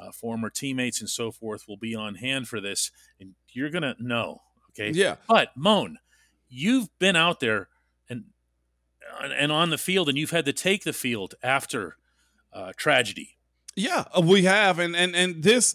uh, 0.00 0.10
former 0.12 0.50
teammates 0.50 1.00
and 1.00 1.10
so 1.10 1.30
forth 1.30 1.68
will 1.68 1.76
be 1.76 1.94
on 1.94 2.16
hand 2.16 2.48
for 2.48 2.60
this. 2.60 2.90
And 3.20 3.34
you're 3.52 3.70
gonna 3.70 3.94
know, 3.98 4.42
okay? 4.70 4.90
Yeah. 4.90 5.16
But 5.28 5.50
Moan, 5.56 5.98
you've 6.48 6.88
been 6.98 7.16
out 7.16 7.40
there 7.40 7.68
and 8.08 8.24
and 9.20 9.52
on 9.52 9.70
the 9.70 9.78
field, 9.78 10.08
and 10.08 10.18
you've 10.18 10.30
had 10.30 10.44
to 10.46 10.52
take 10.52 10.84
the 10.84 10.92
field 10.92 11.34
after 11.42 11.96
uh, 12.52 12.72
tragedy. 12.76 13.36
Yeah, 13.74 14.04
uh, 14.16 14.20
we 14.20 14.44
have, 14.44 14.78
and 14.78 14.94
and 14.96 15.14
and 15.14 15.42
this 15.42 15.74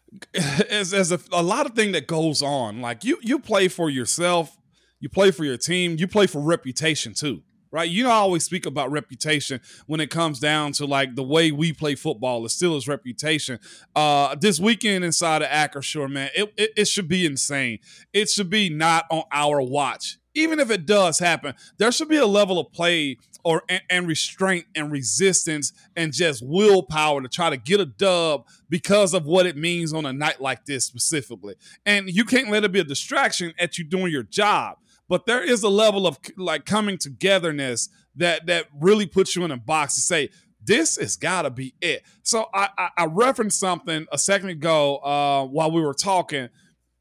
is 0.34 0.92
as 0.92 1.12
a, 1.12 1.20
a 1.32 1.42
lot 1.42 1.66
of 1.66 1.72
thing 1.72 1.92
that 1.92 2.06
goes 2.06 2.42
on. 2.42 2.80
Like 2.80 3.04
you, 3.04 3.18
you 3.22 3.38
play 3.38 3.68
for 3.68 3.88
yourself, 3.88 4.57
you 5.00 5.08
play 5.08 5.30
for 5.30 5.44
your 5.44 5.56
team, 5.56 5.96
you 5.98 6.08
play 6.08 6.26
for 6.26 6.40
reputation 6.40 7.14
too, 7.14 7.42
right? 7.70 7.88
You 7.88 8.04
know, 8.04 8.10
I 8.10 8.14
always 8.14 8.44
speak 8.44 8.66
about 8.66 8.90
reputation 8.90 9.60
when 9.86 10.00
it 10.00 10.10
comes 10.10 10.40
down 10.40 10.72
to 10.72 10.86
like 10.86 11.14
the 11.14 11.22
way 11.22 11.52
we 11.52 11.72
play 11.72 11.94
football. 11.94 12.44
It 12.44 12.50
still 12.50 12.76
is 12.76 12.88
reputation. 12.88 13.58
Uh, 13.94 14.34
this 14.40 14.58
weekend 14.58 15.04
inside 15.04 15.42
of 15.42 15.48
Acrisure, 15.48 16.10
man, 16.10 16.30
it, 16.34 16.52
it 16.56 16.70
it 16.76 16.84
should 16.88 17.08
be 17.08 17.26
insane. 17.26 17.78
It 18.12 18.28
should 18.28 18.50
be 18.50 18.68
not 18.70 19.04
on 19.10 19.24
our 19.32 19.60
watch. 19.60 20.18
Even 20.34 20.60
if 20.60 20.70
it 20.70 20.86
does 20.86 21.18
happen, 21.18 21.54
there 21.78 21.90
should 21.90 22.08
be 22.08 22.16
a 22.16 22.26
level 22.26 22.60
of 22.60 22.72
play 22.72 23.16
or 23.44 23.62
and, 23.68 23.82
and 23.88 24.06
restraint 24.06 24.66
and 24.74 24.92
resistance 24.92 25.72
and 25.96 26.12
just 26.12 26.42
willpower 26.46 27.22
to 27.22 27.28
try 27.28 27.50
to 27.50 27.56
get 27.56 27.80
a 27.80 27.86
dub 27.86 28.46
because 28.68 29.14
of 29.14 29.24
what 29.26 29.46
it 29.46 29.56
means 29.56 29.92
on 29.92 30.04
a 30.06 30.12
night 30.12 30.40
like 30.40 30.64
this 30.66 30.84
specifically. 30.84 31.54
And 31.86 32.08
you 32.10 32.24
can't 32.24 32.50
let 32.50 32.64
it 32.64 32.72
be 32.72 32.80
a 32.80 32.84
distraction 32.84 33.54
at 33.58 33.78
you 33.78 33.84
doing 33.84 34.12
your 34.12 34.22
job. 34.22 34.78
But 35.08 35.26
there 35.26 35.42
is 35.42 35.62
a 35.62 35.68
level 35.68 36.06
of 36.06 36.18
like 36.36 36.66
coming 36.66 36.98
togetherness 36.98 37.88
that 38.16 38.46
that 38.46 38.66
really 38.78 39.06
puts 39.06 39.34
you 39.34 39.44
in 39.44 39.50
a 39.50 39.56
box 39.56 39.94
to 39.94 40.00
say 40.00 40.30
this 40.62 40.96
has 40.96 41.16
got 41.16 41.42
to 41.42 41.50
be 41.50 41.74
it. 41.80 42.02
So 42.22 42.46
I, 42.52 42.68
I, 42.76 42.88
I 42.98 43.04
referenced 43.06 43.58
something 43.58 44.06
a 44.12 44.18
second 44.18 44.50
ago 44.50 44.96
uh, 44.98 45.44
while 45.46 45.70
we 45.70 45.80
were 45.80 45.94
talking, 45.94 46.48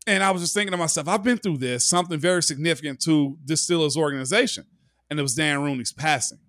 and 0.06 0.24
I 0.24 0.32
was 0.32 0.42
just 0.42 0.54
thinking 0.54 0.72
to 0.72 0.78
myself, 0.78 1.08
I've 1.08 1.24
been 1.24 1.38
through 1.38 1.58
this 1.58 1.84
something 1.84 2.20
very 2.20 2.42
significant 2.44 3.02
to 3.02 3.38
this 3.44 3.68
Steelers 3.68 3.98
organization, 3.98 4.66
and 5.10 5.20
it 5.20 5.22
was 5.22 5.36
Dan 5.36 5.62
Rooney's 5.62 5.92
passing. 5.92 6.40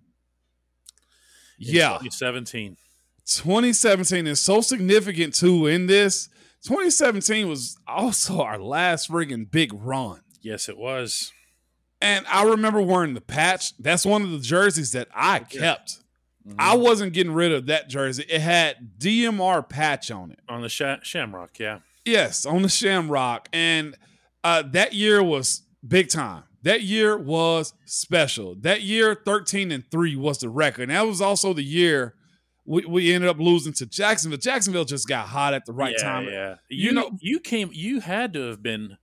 yeah, 1.57 1.89
2017. 1.89 2.77
2017 3.25 4.25
is 4.27 4.41
so 4.41 4.61
significant 4.61 5.33
too 5.35 5.67
in 5.67 5.87
this. 5.87 6.29
2017 6.63 7.47
was 7.47 7.77
also 7.87 8.41
our 8.41 8.59
last 8.59 9.09
friggin' 9.09 9.49
big 9.49 9.71
run. 9.73 10.21
Yes, 10.41 10.67
it 10.67 10.77
was. 10.77 11.31
And 12.01 12.25
I 12.27 12.43
remember 12.43 12.81
wearing 12.81 13.13
the 13.13 13.21
patch. 13.21 13.77
That's 13.77 14.05
one 14.05 14.21
of 14.21 14.31
the 14.31 14.39
jerseys 14.39 14.93
that 14.93 15.09
I 15.13 15.39
kept. 15.39 15.97
Mm-hmm. 16.47 16.55
I 16.57 16.75
wasn't 16.75 17.13
getting 17.13 17.33
rid 17.33 17.51
of 17.51 17.65
that 17.65 17.89
jersey. 17.89 18.25
It 18.29 18.41
had 18.41 18.97
DMR 18.97 19.67
patch 19.67 20.09
on 20.09 20.31
it. 20.31 20.39
On 20.47 20.61
the 20.61 20.69
Sh- 20.69 21.03
Shamrock, 21.03 21.59
yeah. 21.59 21.79
Yes, 22.05 22.45
on 22.45 22.61
the 22.61 22.69
Shamrock. 22.69 23.49
And 23.51 23.95
uh, 24.43 24.63
that 24.71 24.93
year 24.93 25.21
was 25.21 25.63
big 25.85 26.09
time. 26.09 26.43
That 26.63 26.83
year 26.83 27.17
was 27.17 27.73
special. 27.85 28.55
That 28.55 28.81
year, 28.81 29.21
13 29.25 29.71
and 29.71 29.83
3 29.91 30.15
was 30.15 30.39
the 30.39 30.49
record. 30.49 30.83
And 30.83 30.91
that 30.91 31.05
was 31.05 31.21
also 31.21 31.53
the 31.53 31.63
year 31.63 32.15
we, 32.69 32.85
we 32.85 33.13
ended 33.13 33.29
up 33.29 33.39
losing 33.39 33.73
to 33.73 33.85
Jacksonville. 33.87 34.37
Jacksonville 34.37 34.85
just 34.85 35.07
got 35.07 35.27
hot 35.27 35.55
at 35.55 35.65
the 35.65 35.73
right 35.73 35.95
yeah, 35.97 36.03
time. 36.03 36.25
Yeah. 36.25 36.55
You, 36.69 36.85
you 36.85 36.91
know, 36.91 37.11
you 37.19 37.39
came, 37.39 37.71
you 37.73 37.99
had 37.99 38.31
to 38.33 38.41
have 38.41 38.61
been 38.61 38.97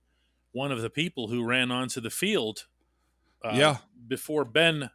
one 0.53 0.71
of 0.71 0.81
the 0.81 0.89
people 0.89 1.27
who 1.27 1.43
ran 1.43 1.69
onto 1.69 1.99
the 1.99 2.09
field. 2.09 2.65
Uh, 3.47 3.55
yeah. 3.55 3.77
Before 4.07 4.45
Ben 4.45 4.89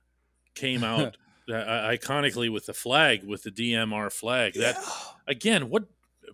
came 0.55 0.85
out 0.85 1.17
uh, 1.49 1.53
iconically 1.53 2.53
with 2.53 2.67
the 2.67 2.75
flag, 2.75 3.25
with 3.25 3.43
the 3.43 3.51
DMR 3.51 4.13
flag. 4.13 4.55
That 4.55 4.77
yeah. 4.77 4.93
again, 5.27 5.69
what 5.69 5.85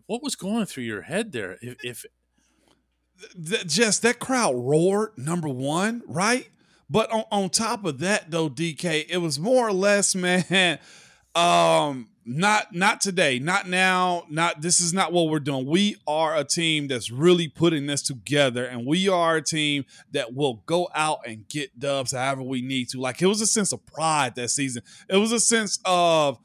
what 0.07 0.23
was 0.23 0.37
going 0.37 0.67
through 0.67 0.85
your 0.85 1.03
head 1.03 1.33
there? 1.33 1.59
If, 1.61 1.77
if 1.85 2.07
the, 3.37 3.59
just 3.65 4.03
that 4.03 4.19
crowd 4.19 4.55
roared, 4.57 5.17
number 5.17 5.49
one, 5.49 6.03
right? 6.07 6.49
But 6.91 7.11
on, 7.13 7.25
on 7.31 7.51
top 7.51 7.85
of 7.85 7.99
that, 7.99 8.31
though, 8.31 8.49
DK, 8.49 9.07
it 9.09 9.19
was 9.19 9.39
more 9.39 9.69
or 9.69 9.73
less, 9.73 10.15
man. 10.15 10.79
Um, 11.39 12.09
not 12.25 12.75
not 12.75 13.01
today, 13.01 13.39
not 13.39 13.69
now, 13.69 14.25
not 14.29 14.61
this 14.61 14.81
is 14.81 14.93
not 14.93 15.13
what 15.13 15.29
we're 15.29 15.39
doing. 15.39 15.67
We 15.67 15.97
are 16.07 16.37
a 16.37 16.45
team 16.45 16.89
that's 16.89 17.11
really 17.11 17.47
putting 17.47 17.87
this 17.87 18.03
together, 18.03 18.65
and 18.65 18.85
we 18.85 19.09
are 19.09 19.37
a 19.37 19.43
team 19.43 19.85
that 20.13 20.35
will 20.35 20.63
go 20.67 20.89
out 20.95 21.21
and 21.27 21.49
get 21.49 21.79
dubs 21.79 22.13
however 22.13 22.43
we 22.43 22.61
need 22.61 22.89
to. 22.91 23.01
Like 23.01 23.23
it 23.23 23.27
was 23.27 23.41
a 23.41 23.47
sense 23.47 23.73
of 23.73 23.87
pride 23.87 24.35
that 24.35 24.51
season. 24.51 24.83
It 25.09 25.17
was 25.17 25.31
a 25.31 25.41
sense 25.41 25.79
of 25.85 26.39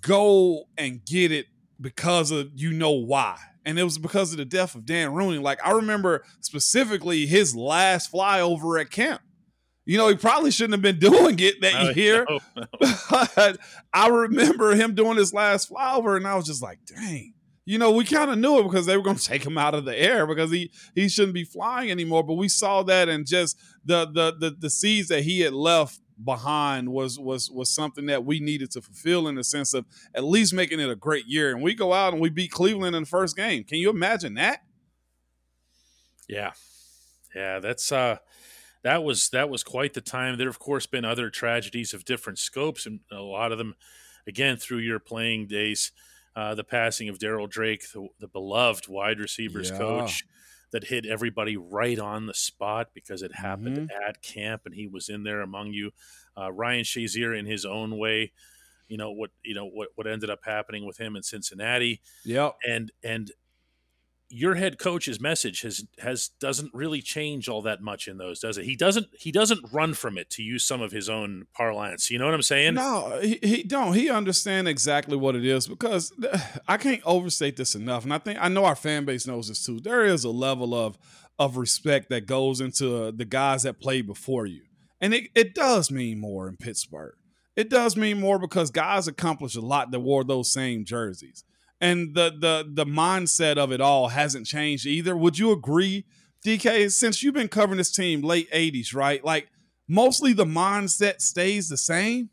go 0.00 0.64
and 0.76 1.04
get 1.04 1.30
it 1.30 1.46
because 1.80 2.30
of 2.30 2.50
you 2.54 2.72
know 2.72 2.90
why. 2.90 3.38
And 3.64 3.78
it 3.78 3.84
was 3.84 3.98
because 3.98 4.32
of 4.32 4.38
the 4.38 4.44
death 4.44 4.74
of 4.74 4.84
Dan 4.84 5.14
Rooney. 5.14 5.38
Like 5.38 5.64
I 5.64 5.70
remember 5.70 6.24
specifically 6.40 7.26
his 7.26 7.54
last 7.54 8.12
flyover 8.12 8.80
at 8.80 8.90
camp 8.90 9.22
you 9.84 9.98
know, 9.98 10.08
he 10.08 10.14
probably 10.14 10.50
shouldn't 10.50 10.74
have 10.74 10.82
been 10.82 10.98
doing 11.12 11.38
it 11.38 11.60
that 11.60 11.84
no, 11.84 11.90
year. 11.90 12.26
No, 12.28 12.38
no. 12.56 12.94
But 13.10 13.58
I 13.92 14.08
remember 14.08 14.74
him 14.74 14.94
doing 14.94 15.16
his 15.16 15.32
last 15.32 15.68
flower, 15.68 16.16
and 16.16 16.26
I 16.26 16.34
was 16.34 16.46
just 16.46 16.62
like, 16.62 16.78
dang. 16.86 17.34
You 17.64 17.78
know, 17.78 17.92
we 17.92 18.04
kind 18.04 18.28
of 18.28 18.38
knew 18.38 18.58
it 18.58 18.64
because 18.64 18.86
they 18.86 18.96
were 18.96 19.04
going 19.04 19.16
to 19.18 19.24
take 19.24 19.46
him 19.46 19.56
out 19.56 19.74
of 19.74 19.84
the 19.84 19.96
air 19.96 20.26
because 20.26 20.50
he 20.50 20.70
he 20.94 21.08
shouldn't 21.08 21.34
be 21.34 21.44
flying 21.44 21.90
anymore. 21.90 22.24
But 22.24 22.34
we 22.34 22.48
saw 22.48 22.82
that, 22.84 23.08
and 23.08 23.26
just 23.26 23.56
the 23.84 24.06
the 24.06 24.34
the, 24.38 24.56
the 24.58 24.70
seeds 24.70 25.08
that 25.08 25.22
he 25.22 25.40
had 25.40 25.52
left 25.52 26.00
behind 26.24 26.88
was 26.88 27.18
was 27.18 27.50
was 27.50 27.70
something 27.70 28.06
that 28.06 28.24
we 28.24 28.40
needed 28.40 28.70
to 28.72 28.80
fulfill 28.80 29.28
in 29.28 29.36
the 29.36 29.44
sense 29.44 29.74
of 29.74 29.86
at 30.14 30.24
least 30.24 30.52
making 30.52 30.80
it 30.80 30.90
a 30.90 30.96
great 30.96 31.26
year. 31.26 31.52
And 31.52 31.62
we 31.62 31.74
go 31.74 31.92
out 31.92 32.12
and 32.12 32.20
we 32.20 32.30
beat 32.30 32.50
Cleveland 32.50 32.96
in 32.96 33.02
the 33.04 33.08
first 33.08 33.36
game. 33.36 33.64
Can 33.64 33.78
you 33.78 33.90
imagine 33.90 34.34
that? 34.34 34.62
Yeah, 36.28 36.52
yeah, 37.34 37.60
that's 37.60 37.92
uh 37.92 38.18
that 38.82 39.04
was 39.04 39.30
that 39.30 39.48
was 39.48 39.62
quite 39.62 39.94
the 39.94 40.00
time. 40.00 40.36
There, 40.36 40.48
of 40.48 40.58
course, 40.58 40.86
been 40.86 41.04
other 41.04 41.30
tragedies 41.30 41.94
of 41.94 42.04
different 42.04 42.38
scopes, 42.38 42.86
and 42.86 43.00
a 43.10 43.20
lot 43.20 43.52
of 43.52 43.58
them, 43.58 43.74
again, 44.26 44.56
through 44.56 44.78
your 44.78 44.98
playing 44.98 45.46
days. 45.46 45.92
Uh, 46.34 46.54
the 46.54 46.64
passing 46.64 47.10
of 47.10 47.18
Darryl 47.18 47.48
Drake, 47.48 47.84
the, 47.92 48.08
the, 48.18 48.26
beloved 48.26 48.88
wide 48.88 49.20
receivers 49.20 49.68
yeah. 49.68 49.76
coach, 49.76 50.24
that 50.70 50.84
hit 50.84 51.04
everybody 51.04 51.58
right 51.58 51.98
on 51.98 52.24
the 52.24 52.32
spot 52.32 52.88
because 52.94 53.20
it 53.20 53.34
happened 53.34 53.76
mm-hmm. 53.76 54.08
at 54.08 54.22
camp, 54.22 54.62
and 54.64 54.74
he 54.74 54.86
was 54.86 55.10
in 55.10 55.24
there 55.24 55.42
among 55.42 55.74
you. 55.74 55.90
Uh, 56.34 56.50
Ryan 56.50 56.84
Shazier, 56.84 57.38
in 57.38 57.44
his 57.44 57.66
own 57.66 57.98
way, 57.98 58.32
you 58.88 58.96
know 58.96 59.10
what 59.10 59.30
you 59.42 59.54
know 59.54 59.66
what 59.66 59.88
what 59.94 60.06
ended 60.06 60.30
up 60.30 60.40
happening 60.44 60.86
with 60.86 60.98
him 60.98 61.16
in 61.16 61.22
Cincinnati. 61.22 62.00
Yeah, 62.24 62.50
and 62.66 62.90
and 63.04 63.30
your 64.32 64.54
head 64.54 64.78
coach's 64.78 65.20
message 65.20 65.60
has 65.60 65.84
has 65.98 66.30
doesn't 66.40 66.72
really 66.72 67.02
change 67.02 67.50
all 67.50 67.60
that 67.62 67.82
much 67.82 68.08
in 68.08 68.16
those, 68.16 68.40
does 68.40 68.56
it? 68.56 68.64
He 68.64 68.74
doesn't 68.74 69.08
he 69.18 69.30
doesn't 69.30 69.60
run 69.72 69.92
from 69.92 70.16
it 70.16 70.30
to 70.30 70.42
use 70.42 70.64
some 70.64 70.80
of 70.80 70.90
his 70.90 71.10
own 71.10 71.46
parlance. 71.54 72.10
You 72.10 72.18
know 72.18 72.24
what 72.24 72.34
I'm 72.34 72.42
saying? 72.42 72.74
No, 72.74 73.18
he, 73.20 73.38
he 73.42 73.62
don't. 73.62 73.92
He 73.92 74.08
understand 74.08 74.68
exactly 74.68 75.18
what 75.18 75.36
it 75.36 75.44
is 75.44 75.68
because 75.68 76.12
I 76.66 76.78
can't 76.78 77.02
overstate 77.04 77.56
this 77.56 77.74
enough, 77.74 78.04
and 78.04 78.14
I 78.14 78.18
think 78.18 78.38
I 78.40 78.48
know 78.48 78.64
our 78.64 78.74
fan 78.74 79.04
base 79.04 79.26
knows 79.26 79.48
this 79.48 79.64
too. 79.64 79.80
There 79.80 80.04
is 80.04 80.24
a 80.24 80.30
level 80.30 80.74
of 80.74 80.98
of 81.38 81.58
respect 81.58 82.08
that 82.08 82.26
goes 82.26 82.60
into 82.60 83.12
the 83.12 83.26
guys 83.26 83.64
that 83.64 83.80
played 83.80 84.06
before 84.06 84.46
you, 84.46 84.62
and 84.98 85.12
it 85.12 85.28
it 85.34 85.54
does 85.54 85.90
mean 85.90 86.18
more 86.18 86.48
in 86.48 86.56
Pittsburgh. 86.56 87.14
It 87.54 87.68
does 87.68 87.98
mean 87.98 88.18
more 88.18 88.38
because 88.38 88.70
guys 88.70 89.06
accomplished 89.06 89.56
a 89.56 89.60
lot 89.60 89.90
that 89.90 90.00
wore 90.00 90.24
those 90.24 90.50
same 90.50 90.86
jerseys 90.86 91.44
and 91.82 92.14
the 92.14 92.30
the 92.30 92.64
the 92.66 92.86
mindset 92.86 93.58
of 93.58 93.72
it 93.72 93.80
all 93.80 94.08
hasn't 94.08 94.46
changed 94.46 94.86
either. 94.86 95.16
Would 95.16 95.38
you 95.38 95.50
agree, 95.50 96.06
DK? 96.46 96.90
Since 96.90 97.22
you've 97.22 97.34
been 97.34 97.48
covering 97.48 97.76
this 97.76 97.92
team 97.92 98.22
late 98.22 98.50
'80s, 98.52 98.94
right? 98.94 99.22
Like 99.22 99.48
mostly 99.88 100.32
the 100.32 100.46
mindset 100.46 101.20
stays 101.20 101.68
the 101.68 101.76
same. 101.76 102.30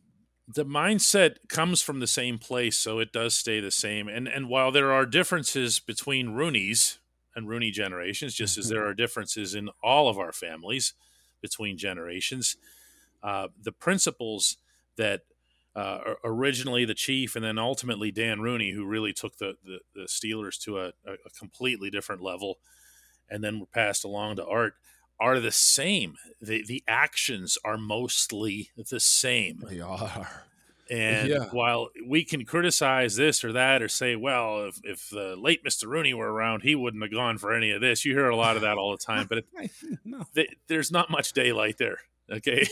The 0.48 0.66
mindset 0.66 1.38
comes 1.48 1.82
from 1.82 2.00
the 2.00 2.08
same 2.08 2.38
place, 2.38 2.78
so 2.78 3.00
it 3.00 3.12
does 3.12 3.36
stay 3.36 3.60
the 3.60 3.72
same. 3.72 4.08
And 4.08 4.28
and 4.28 4.50
while 4.50 4.72
there 4.72 4.94
are 4.94 5.06
differences 5.06 5.80
between 5.80 6.30
Rooney's 6.30 7.00
and 7.36 7.50
Rooney 7.50 7.72
generations, 7.72 8.36
just 8.36 8.58
as 8.58 8.70
there 8.70 8.86
are 8.86 8.94
differences 8.94 9.56
in 9.56 9.70
all 9.84 10.10
of 10.10 10.20
our 10.20 10.32
families 10.32 10.94
between 11.42 11.78
generations, 11.78 12.56
uh, 13.24 13.48
the 13.60 13.72
principles 13.72 14.58
that 14.98 15.22
uh, 15.80 16.16
originally 16.26 16.84
the 16.84 16.94
chief 16.94 17.36
and 17.36 17.46
then 17.46 17.58
ultimately 17.58 18.12
Dan 18.12 18.42
Rooney, 18.42 18.72
who 18.72 18.86
really 18.86 19.14
took 19.14 19.38
the, 19.38 19.54
the, 19.64 19.80
the 19.96 20.02
Steelers 20.02 20.60
to 20.64 20.80
a, 20.80 20.88
a, 21.06 21.30
completely 21.38 21.90
different 21.90 22.22
level 22.22 22.60
and 23.30 23.42
then 23.42 23.62
were 23.62 23.66
passed 23.66 24.04
along 24.04 24.36
to 24.36 24.46
Art, 24.46 24.74
are 25.22 25.40
the 25.40 25.52
same. 25.52 26.16
The, 26.42 26.66
the 26.68 26.84
actions 26.86 27.58
are 27.64 27.78
mostly 27.78 28.72
the 28.76 29.00
same. 29.00 29.64
They 29.70 29.80
are. 29.80 30.46
And 30.90 31.30
yeah. 31.30 31.46
while 31.52 31.90
we 32.06 32.26
can 32.26 32.44
criticize 32.46 33.16
this 33.16 33.44
or 33.44 33.54
that 33.54 33.82
or 33.82 33.88
say, 33.88 34.16
well, 34.18 34.66
if, 34.66 34.80
if 34.84 35.10
the 35.10 35.36
late 35.38 35.64
Mr. 35.64 35.88
Rooney 35.88 36.14
were 36.14 36.32
around, 36.32 36.64
he 36.64 36.76
wouldn't 36.76 37.04
have 37.04 37.12
gone 37.12 37.38
for 37.38 37.54
any 37.54 37.72
of 37.72 37.80
this. 37.80 38.04
You 38.04 38.14
hear 38.14 38.30
a 38.30 38.36
lot 38.36 38.56
of 38.58 38.64
that 38.64 38.78
all 38.78 38.92
the 38.92 38.98
time, 38.98 39.28
but 39.30 39.38
it, 39.54 39.70
no. 40.04 40.26
there's 40.68 40.92
not 40.92 41.10
much 41.10 41.32
daylight 41.32 41.78
there. 41.78 42.00
Okay. 42.30 42.68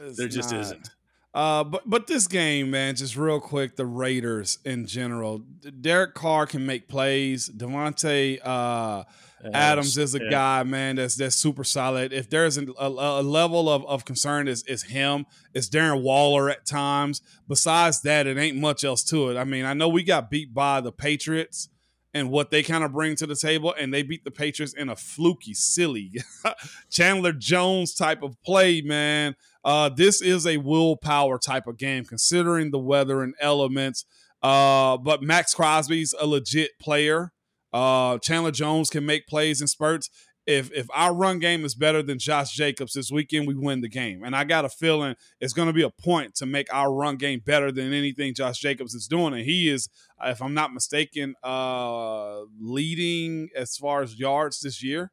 No, 0.00 0.10
there 0.16 0.28
just 0.28 0.50
not. 0.50 0.60
isn't. 0.60 0.90
Uh, 1.34 1.64
but 1.64 1.88
but 1.88 2.06
this 2.06 2.26
game, 2.26 2.70
man, 2.70 2.94
just 2.94 3.16
real 3.16 3.40
quick, 3.40 3.76
the 3.76 3.86
Raiders 3.86 4.58
in 4.64 4.86
general. 4.86 5.38
Derek 5.80 6.14
Carr 6.14 6.46
can 6.46 6.66
make 6.66 6.88
plays. 6.88 7.48
Davante 7.48 8.38
uh, 8.44 9.04
Adams 9.52 9.96
is 9.96 10.14
a 10.14 10.22
yeah. 10.22 10.30
guy, 10.30 10.62
man, 10.62 10.96
that's 10.96 11.16
that's 11.16 11.34
super 11.36 11.64
solid. 11.64 12.12
If 12.12 12.28
there's 12.28 12.58
a, 12.58 12.66
a, 12.78 12.88
a 12.88 13.22
level 13.22 13.70
of, 13.70 13.84
of 13.86 14.04
concern, 14.04 14.46
is 14.46 14.62
is 14.64 14.84
him. 14.84 15.26
It's 15.54 15.68
Darren 15.68 16.02
Waller 16.02 16.50
at 16.50 16.66
times. 16.66 17.22
Besides 17.48 18.02
that, 18.02 18.26
it 18.26 18.36
ain't 18.36 18.58
much 18.58 18.84
else 18.84 19.02
to 19.04 19.30
it. 19.30 19.36
I 19.38 19.44
mean, 19.44 19.64
I 19.64 19.72
know 19.72 19.88
we 19.88 20.02
got 20.04 20.30
beat 20.30 20.52
by 20.52 20.80
the 20.80 20.92
Patriots 20.92 21.70
and 22.14 22.30
what 22.30 22.50
they 22.50 22.62
kind 22.62 22.84
of 22.84 22.92
bring 22.92 23.16
to 23.16 23.26
the 23.26 23.36
table, 23.36 23.74
and 23.78 23.92
they 23.92 24.02
beat 24.02 24.24
the 24.24 24.30
Patriots 24.30 24.74
in 24.74 24.88
a 24.88 24.96
fluky, 24.96 25.54
silly 25.54 26.12
Chandler 26.90 27.32
Jones 27.32 27.94
type 27.94 28.22
of 28.22 28.40
play, 28.42 28.82
man. 28.82 29.34
Uh, 29.64 29.88
this 29.88 30.20
is 30.20 30.46
a 30.46 30.58
willpower 30.58 31.38
type 31.38 31.66
of 31.66 31.78
game, 31.78 32.04
considering 32.04 32.70
the 32.70 32.78
weather 32.78 33.22
and 33.22 33.34
elements. 33.40 34.04
Uh, 34.42 34.96
but 34.96 35.22
Maxx 35.22 35.54
Crosby's 35.54 36.14
a 36.20 36.26
legit 36.26 36.72
player. 36.80 37.32
Uh, 37.72 38.18
Chandler 38.18 38.50
Jones 38.50 38.90
can 38.90 39.06
make 39.06 39.26
plays 39.26 39.60
in 39.60 39.68
spurts. 39.68 40.10
If 40.46 40.72
if 40.72 40.88
our 40.92 41.14
run 41.14 41.38
game 41.38 41.64
is 41.64 41.74
better 41.74 42.02
than 42.02 42.18
Josh 42.18 42.52
Jacobs 42.52 42.94
this 42.94 43.10
weekend, 43.12 43.46
we 43.46 43.54
win 43.54 43.80
the 43.80 43.88
game. 43.88 44.24
And 44.24 44.34
I 44.34 44.44
got 44.44 44.64
a 44.64 44.68
feeling 44.68 45.14
it's 45.40 45.52
going 45.52 45.68
to 45.68 45.72
be 45.72 45.82
a 45.82 45.90
point 45.90 46.34
to 46.36 46.46
make 46.46 46.72
our 46.72 46.92
run 46.92 47.16
game 47.16 47.40
better 47.44 47.70
than 47.70 47.92
anything 47.92 48.34
Josh 48.34 48.58
Jacobs 48.58 48.94
is 48.94 49.06
doing. 49.06 49.34
And 49.34 49.44
he 49.44 49.68
is, 49.68 49.88
if 50.22 50.42
I'm 50.42 50.54
not 50.54 50.72
mistaken, 50.72 51.34
uh, 51.44 52.40
leading 52.60 53.50
as 53.56 53.76
far 53.76 54.02
as 54.02 54.18
yards 54.18 54.60
this 54.60 54.82
year 54.82 55.12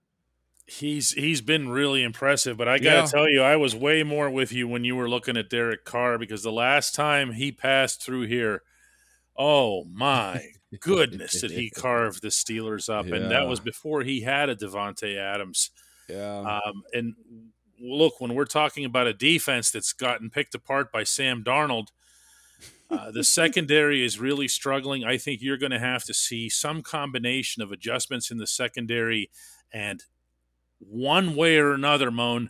he's 0.69 1.11
he's 1.11 1.41
been 1.41 1.69
really 1.69 2.03
impressive. 2.03 2.57
But 2.57 2.67
I 2.67 2.77
got 2.77 2.91
to 2.91 2.97
yeah. 2.97 3.05
tell 3.05 3.29
you, 3.29 3.41
I 3.41 3.55
was 3.55 3.75
way 3.75 4.03
more 4.03 4.29
with 4.29 4.51
you 4.51 4.67
when 4.67 4.83
you 4.83 4.95
were 4.95 5.09
looking 5.09 5.37
at 5.37 5.49
Derek 5.49 5.83
Carr 5.83 6.17
because 6.17 6.43
the 6.43 6.51
last 6.51 6.95
time 6.95 7.33
he 7.33 7.51
passed 7.51 8.03
through 8.03 8.27
here, 8.27 8.61
oh 9.37 9.85
my 9.85 10.43
goodness, 10.79 11.41
did 11.41 11.51
he 11.51 11.69
carve 11.75 12.21
the 12.21 12.27
Steelers 12.29 12.89
up? 12.89 13.07
Yeah. 13.07 13.15
And 13.15 13.31
that 13.31 13.47
was 13.47 13.59
before 13.59 14.03
he 14.03 14.21
had 14.21 14.49
a 14.49 14.55
Davante 14.55 15.17
Adams. 15.17 15.71
Yeah. 16.07 16.59
Um, 16.65 16.83
and 16.93 17.15
look, 17.79 18.19
when 18.19 18.33
we're 18.33 18.45
talking 18.45 18.85
about 18.85 19.07
a 19.07 19.13
defense 19.13 19.71
that's 19.71 19.93
gotten 19.93 20.29
picked 20.29 20.55
apart 20.55 20.91
by 20.91 21.03
Sam 21.03 21.43
Darnold, 21.43 21.87
Uh, 22.89 23.11
the 23.11 23.23
secondary 23.41 24.03
is 24.03 24.19
really 24.19 24.47
struggling. 24.47 25.03
I 25.03 25.17
think 25.17 25.41
you're 25.41 25.57
going 25.57 25.71
to 25.71 25.79
have 25.79 26.03
to 26.05 26.13
see 26.13 26.49
some 26.49 26.81
combination 26.81 27.61
of 27.61 27.71
adjustments 27.71 28.31
in 28.31 28.37
the 28.37 28.47
secondary, 28.47 29.29
and 29.71 30.03
one 30.79 31.35
way 31.35 31.57
or 31.57 31.71
another, 31.73 32.09
Moan, 32.09 32.49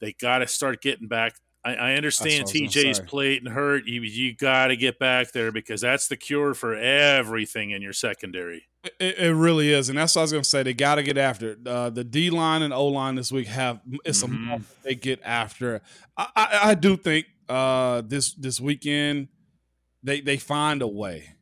they 0.00 0.12
got 0.12 0.38
to 0.38 0.46
start 0.46 0.80
getting 0.80 1.08
back. 1.08 1.34
I, 1.64 1.74
I 1.74 1.92
understand 1.94 2.46
TJ's 2.46 3.00
plate 3.00 3.42
and 3.42 3.52
hurt. 3.52 3.86
You, 3.86 4.00
you 4.02 4.34
got 4.34 4.68
to 4.68 4.76
get 4.76 4.98
back 4.98 5.32
there 5.32 5.52
because 5.52 5.82
that's 5.82 6.08
the 6.08 6.16
cure 6.16 6.54
for 6.54 6.74
everything 6.74 7.70
in 7.70 7.82
your 7.82 7.92
secondary. 7.92 8.68
It, 8.98 9.18
it, 9.18 9.34
really 9.34 9.70
is, 9.70 9.90
and 9.90 9.98
that's 9.98 10.14
what 10.14 10.22
I 10.22 10.24
was 10.24 10.32
going 10.32 10.42
to 10.42 10.48
say. 10.48 10.62
They 10.62 10.72
got 10.72 10.94
to 10.94 11.02
get 11.02 11.18
after 11.18 11.50
it. 11.50 11.66
Uh, 11.66 11.90
the 11.90 12.02
D 12.02 12.30
line 12.30 12.62
and 12.62 12.72
O 12.72 12.86
line 12.86 13.14
this 13.14 13.30
week 13.30 13.46
have 13.48 13.80
it's 14.06 14.22
mm-hmm. 14.22 14.52
a 14.52 14.60
they 14.82 14.94
get 14.94 15.20
after. 15.22 15.82
I, 16.16 16.28
I, 16.34 16.60
I 16.62 16.74
do 16.74 16.96
think 16.96 17.26
uh, 17.50 18.02
this 18.06 18.32
this 18.32 18.58
weekend 18.58 19.28
they 20.02 20.22
they 20.22 20.38
find 20.38 20.80
a 20.80 20.88
way 20.88 21.34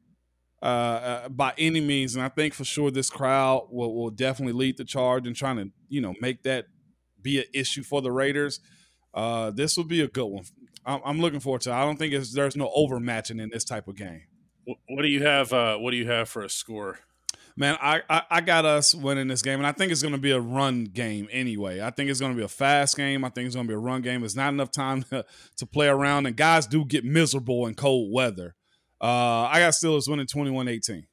uh, 0.60 0.64
uh, 0.64 1.28
by 1.28 1.54
any 1.56 1.80
means, 1.80 2.16
and 2.16 2.24
I 2.24 2.28
think 2.28 2.54
for 2.54 2.64
sure 2.64 2.90
this 2.90 3.10
crowd 3.10 3.68
will, 3.70 3.94
will 3.94 4.10
definitely 4.10 4.54
lead 4.54 4.76
the 4.76 4.84
charge 4.84 5.26
in 5.26 5.34
trying 5.34 5.56
to 5.58 5.70
you 5.88 6.00
know 6.00 6.14
make 6.20 6.42
that 6.42 6.66
be 7.22 7.38
an 7.38 7.44
issue 7.52 7.84
for 7.84 8.02
the 8.02 8.10
Raiders. 8.10 8.58
Uh, 9.18 9.50
this 9.50 9.76
will 9.76 9.84
be 9.84 10.00
a 10.00 10.06
good 10.06 10.26
one. 10.26 10.44
I'm, 10.86 11.00
I'm 11.04 11.20
looking 11.20 11.40
forward 11.40 11.62
to. 11.62 11.70
it. 11.70 11.74
I 11.74 11.84
don't 11.84 11.98
think 11.98 12.14
there's 12.32 12.56
no 12.56 12.70
overmatching 12.76 13.40
in 13.40 13.50
this 13.50 13.64
type 13.64 13.88
of 13.88 13.96
game. 13.96 14.22
What 14.64 15.02
do 15.02 15.08
you 15.08 15.24
have? 15.24 15.52
Uh, 15.52 15.76
what 15.78 15.90
do 15.90 15.96
you 15.96 16.08
have 16.08 16.28
for 16.28 16.42
a 16.42 16.48
score? 16.48 17.00
Man, 17.56 17.76
I, 17.82 18.02
I, 18.08 18.22
I 18.30 18.40
got 18.40 18.64
us 18.64 18.94
winning 18.94 19.26
this 19.26 19.42
game, 19.42 19.58
and 19.58 19.66
I 19.66 19.72
think 19.72 19.90
it's 19.90 20.02
going 20.02 20.14
to 20.14 20.20
be 20.20 20.30
a 20.30 20.38
run 20.38 20.84
game 20.84 21.26
anyway. 21.32 21.80
I 21.80 21.90
think 21.90 22.08
it's 22.10 22.20
going 22.20 22.30
to 22.30 22.38
be 22.38 22.44
a 22.44 22.48
fast 22.48 22.96
game. 22.96 23.24
I 23.24 23.30
think 23.30 23.46
it's 23.46 23.56
going 23.56 23.66
to 23.66 23.70
be 23.70 23.74
a 23.74 23.78
run 23.78 24.02
game. 24.02 24.22
It's 24.22 24.36
not 24.36 24.52
enough 24.52 24.70
time 24.70 25.02
to, 25.04 25.24
to 25.56 25.66
play 25.66 25.88
around, 25.88 26.26
and 26.26 26.36
guys 26.36 26.68
do 26.68 26.84
get 26.84 27.04
miserable 27.04 27.66
in 27.66 27.74
cold 27.74 28.12
weather. 28.12 28.54
Uh, 29.00 29.48
I 29.50 29.58
got 29.58 29.72
Steelers 29.72 30.08
winning 30.08 30.28
21 30.28 30.68
18. 30.68 31.08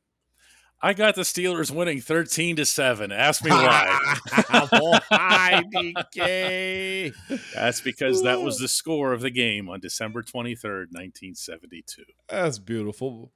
I 0.81 0.93
got 0.93 1.15
the 1.15 1.21
Steelers 1.21 1.71
winning 1.71 2.01
13 2.01 2.57
to 2.57 2.65
7. 2.65 3.11
Ask 3.11 3.43
me 3.43 3.49
why. 3.49 4.17
why, 4.69 5.63
DK? 5.73 7.13
That's 7.53 7.81
because 7.81 8.23
that 8.23 8.41
was 8.41 8.59
the 8.59 8.67
score 8.67 9.13
of 9.13 9.21
the 9.21 9.31
game 9.31 9.69
on 9.69 9.79
December 9.79 10.21
23rd, 10.21 10.91
1972. 10.91 12.03
That's 12.29 12.59
beautiful. 12.59 13.31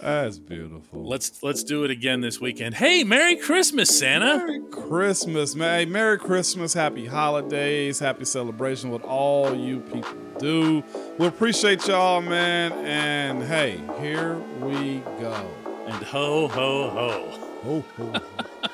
That's 0.00 0.38
beautiful. 0.38 1.06
Let's 1.06 1.42
let's 1.42 1.62
do 1.62 1.84
it 1.84 1.90
again 1.90 2.22
this 2.22 2.40
weekend. 2.40 2.74
Hey, 2.74 3.04
Merry 3.04 3.36
Christmas, 3.36 3.96
Santa. 3.96 4.38
Merry 4.38 4.60
Christmas, 4.70 5.54
man. 5.54 5.80
Hey, 5.80 5.84
Merry 5.84 6.18
Christmas, 6.18 6.72
happy 6.72 7.04
holidays, 7.04 7.98
happy 7.98 8.24
celebration 8.24 8.88
with 8.88 9.02
all 9.02 9.54
you 9.54 9.80
people 9.80 10.14
do. 10.38 10.82
We 11.18 11.26
appreciate 11.26 11.86
y'all, 11.86 12.22
man. 12.22 12.72
And 12.72 13.42
hey, 13.42 13.78
here 14.00 14.38
we 14.62 15.00
go. 15.20 15.59
And 15.90 16.04
ho 16.04 16.46
ho 16.46 16.88
ho. 16.90 17.08
Ho 17.64 17.84
ho. 17.96 18.69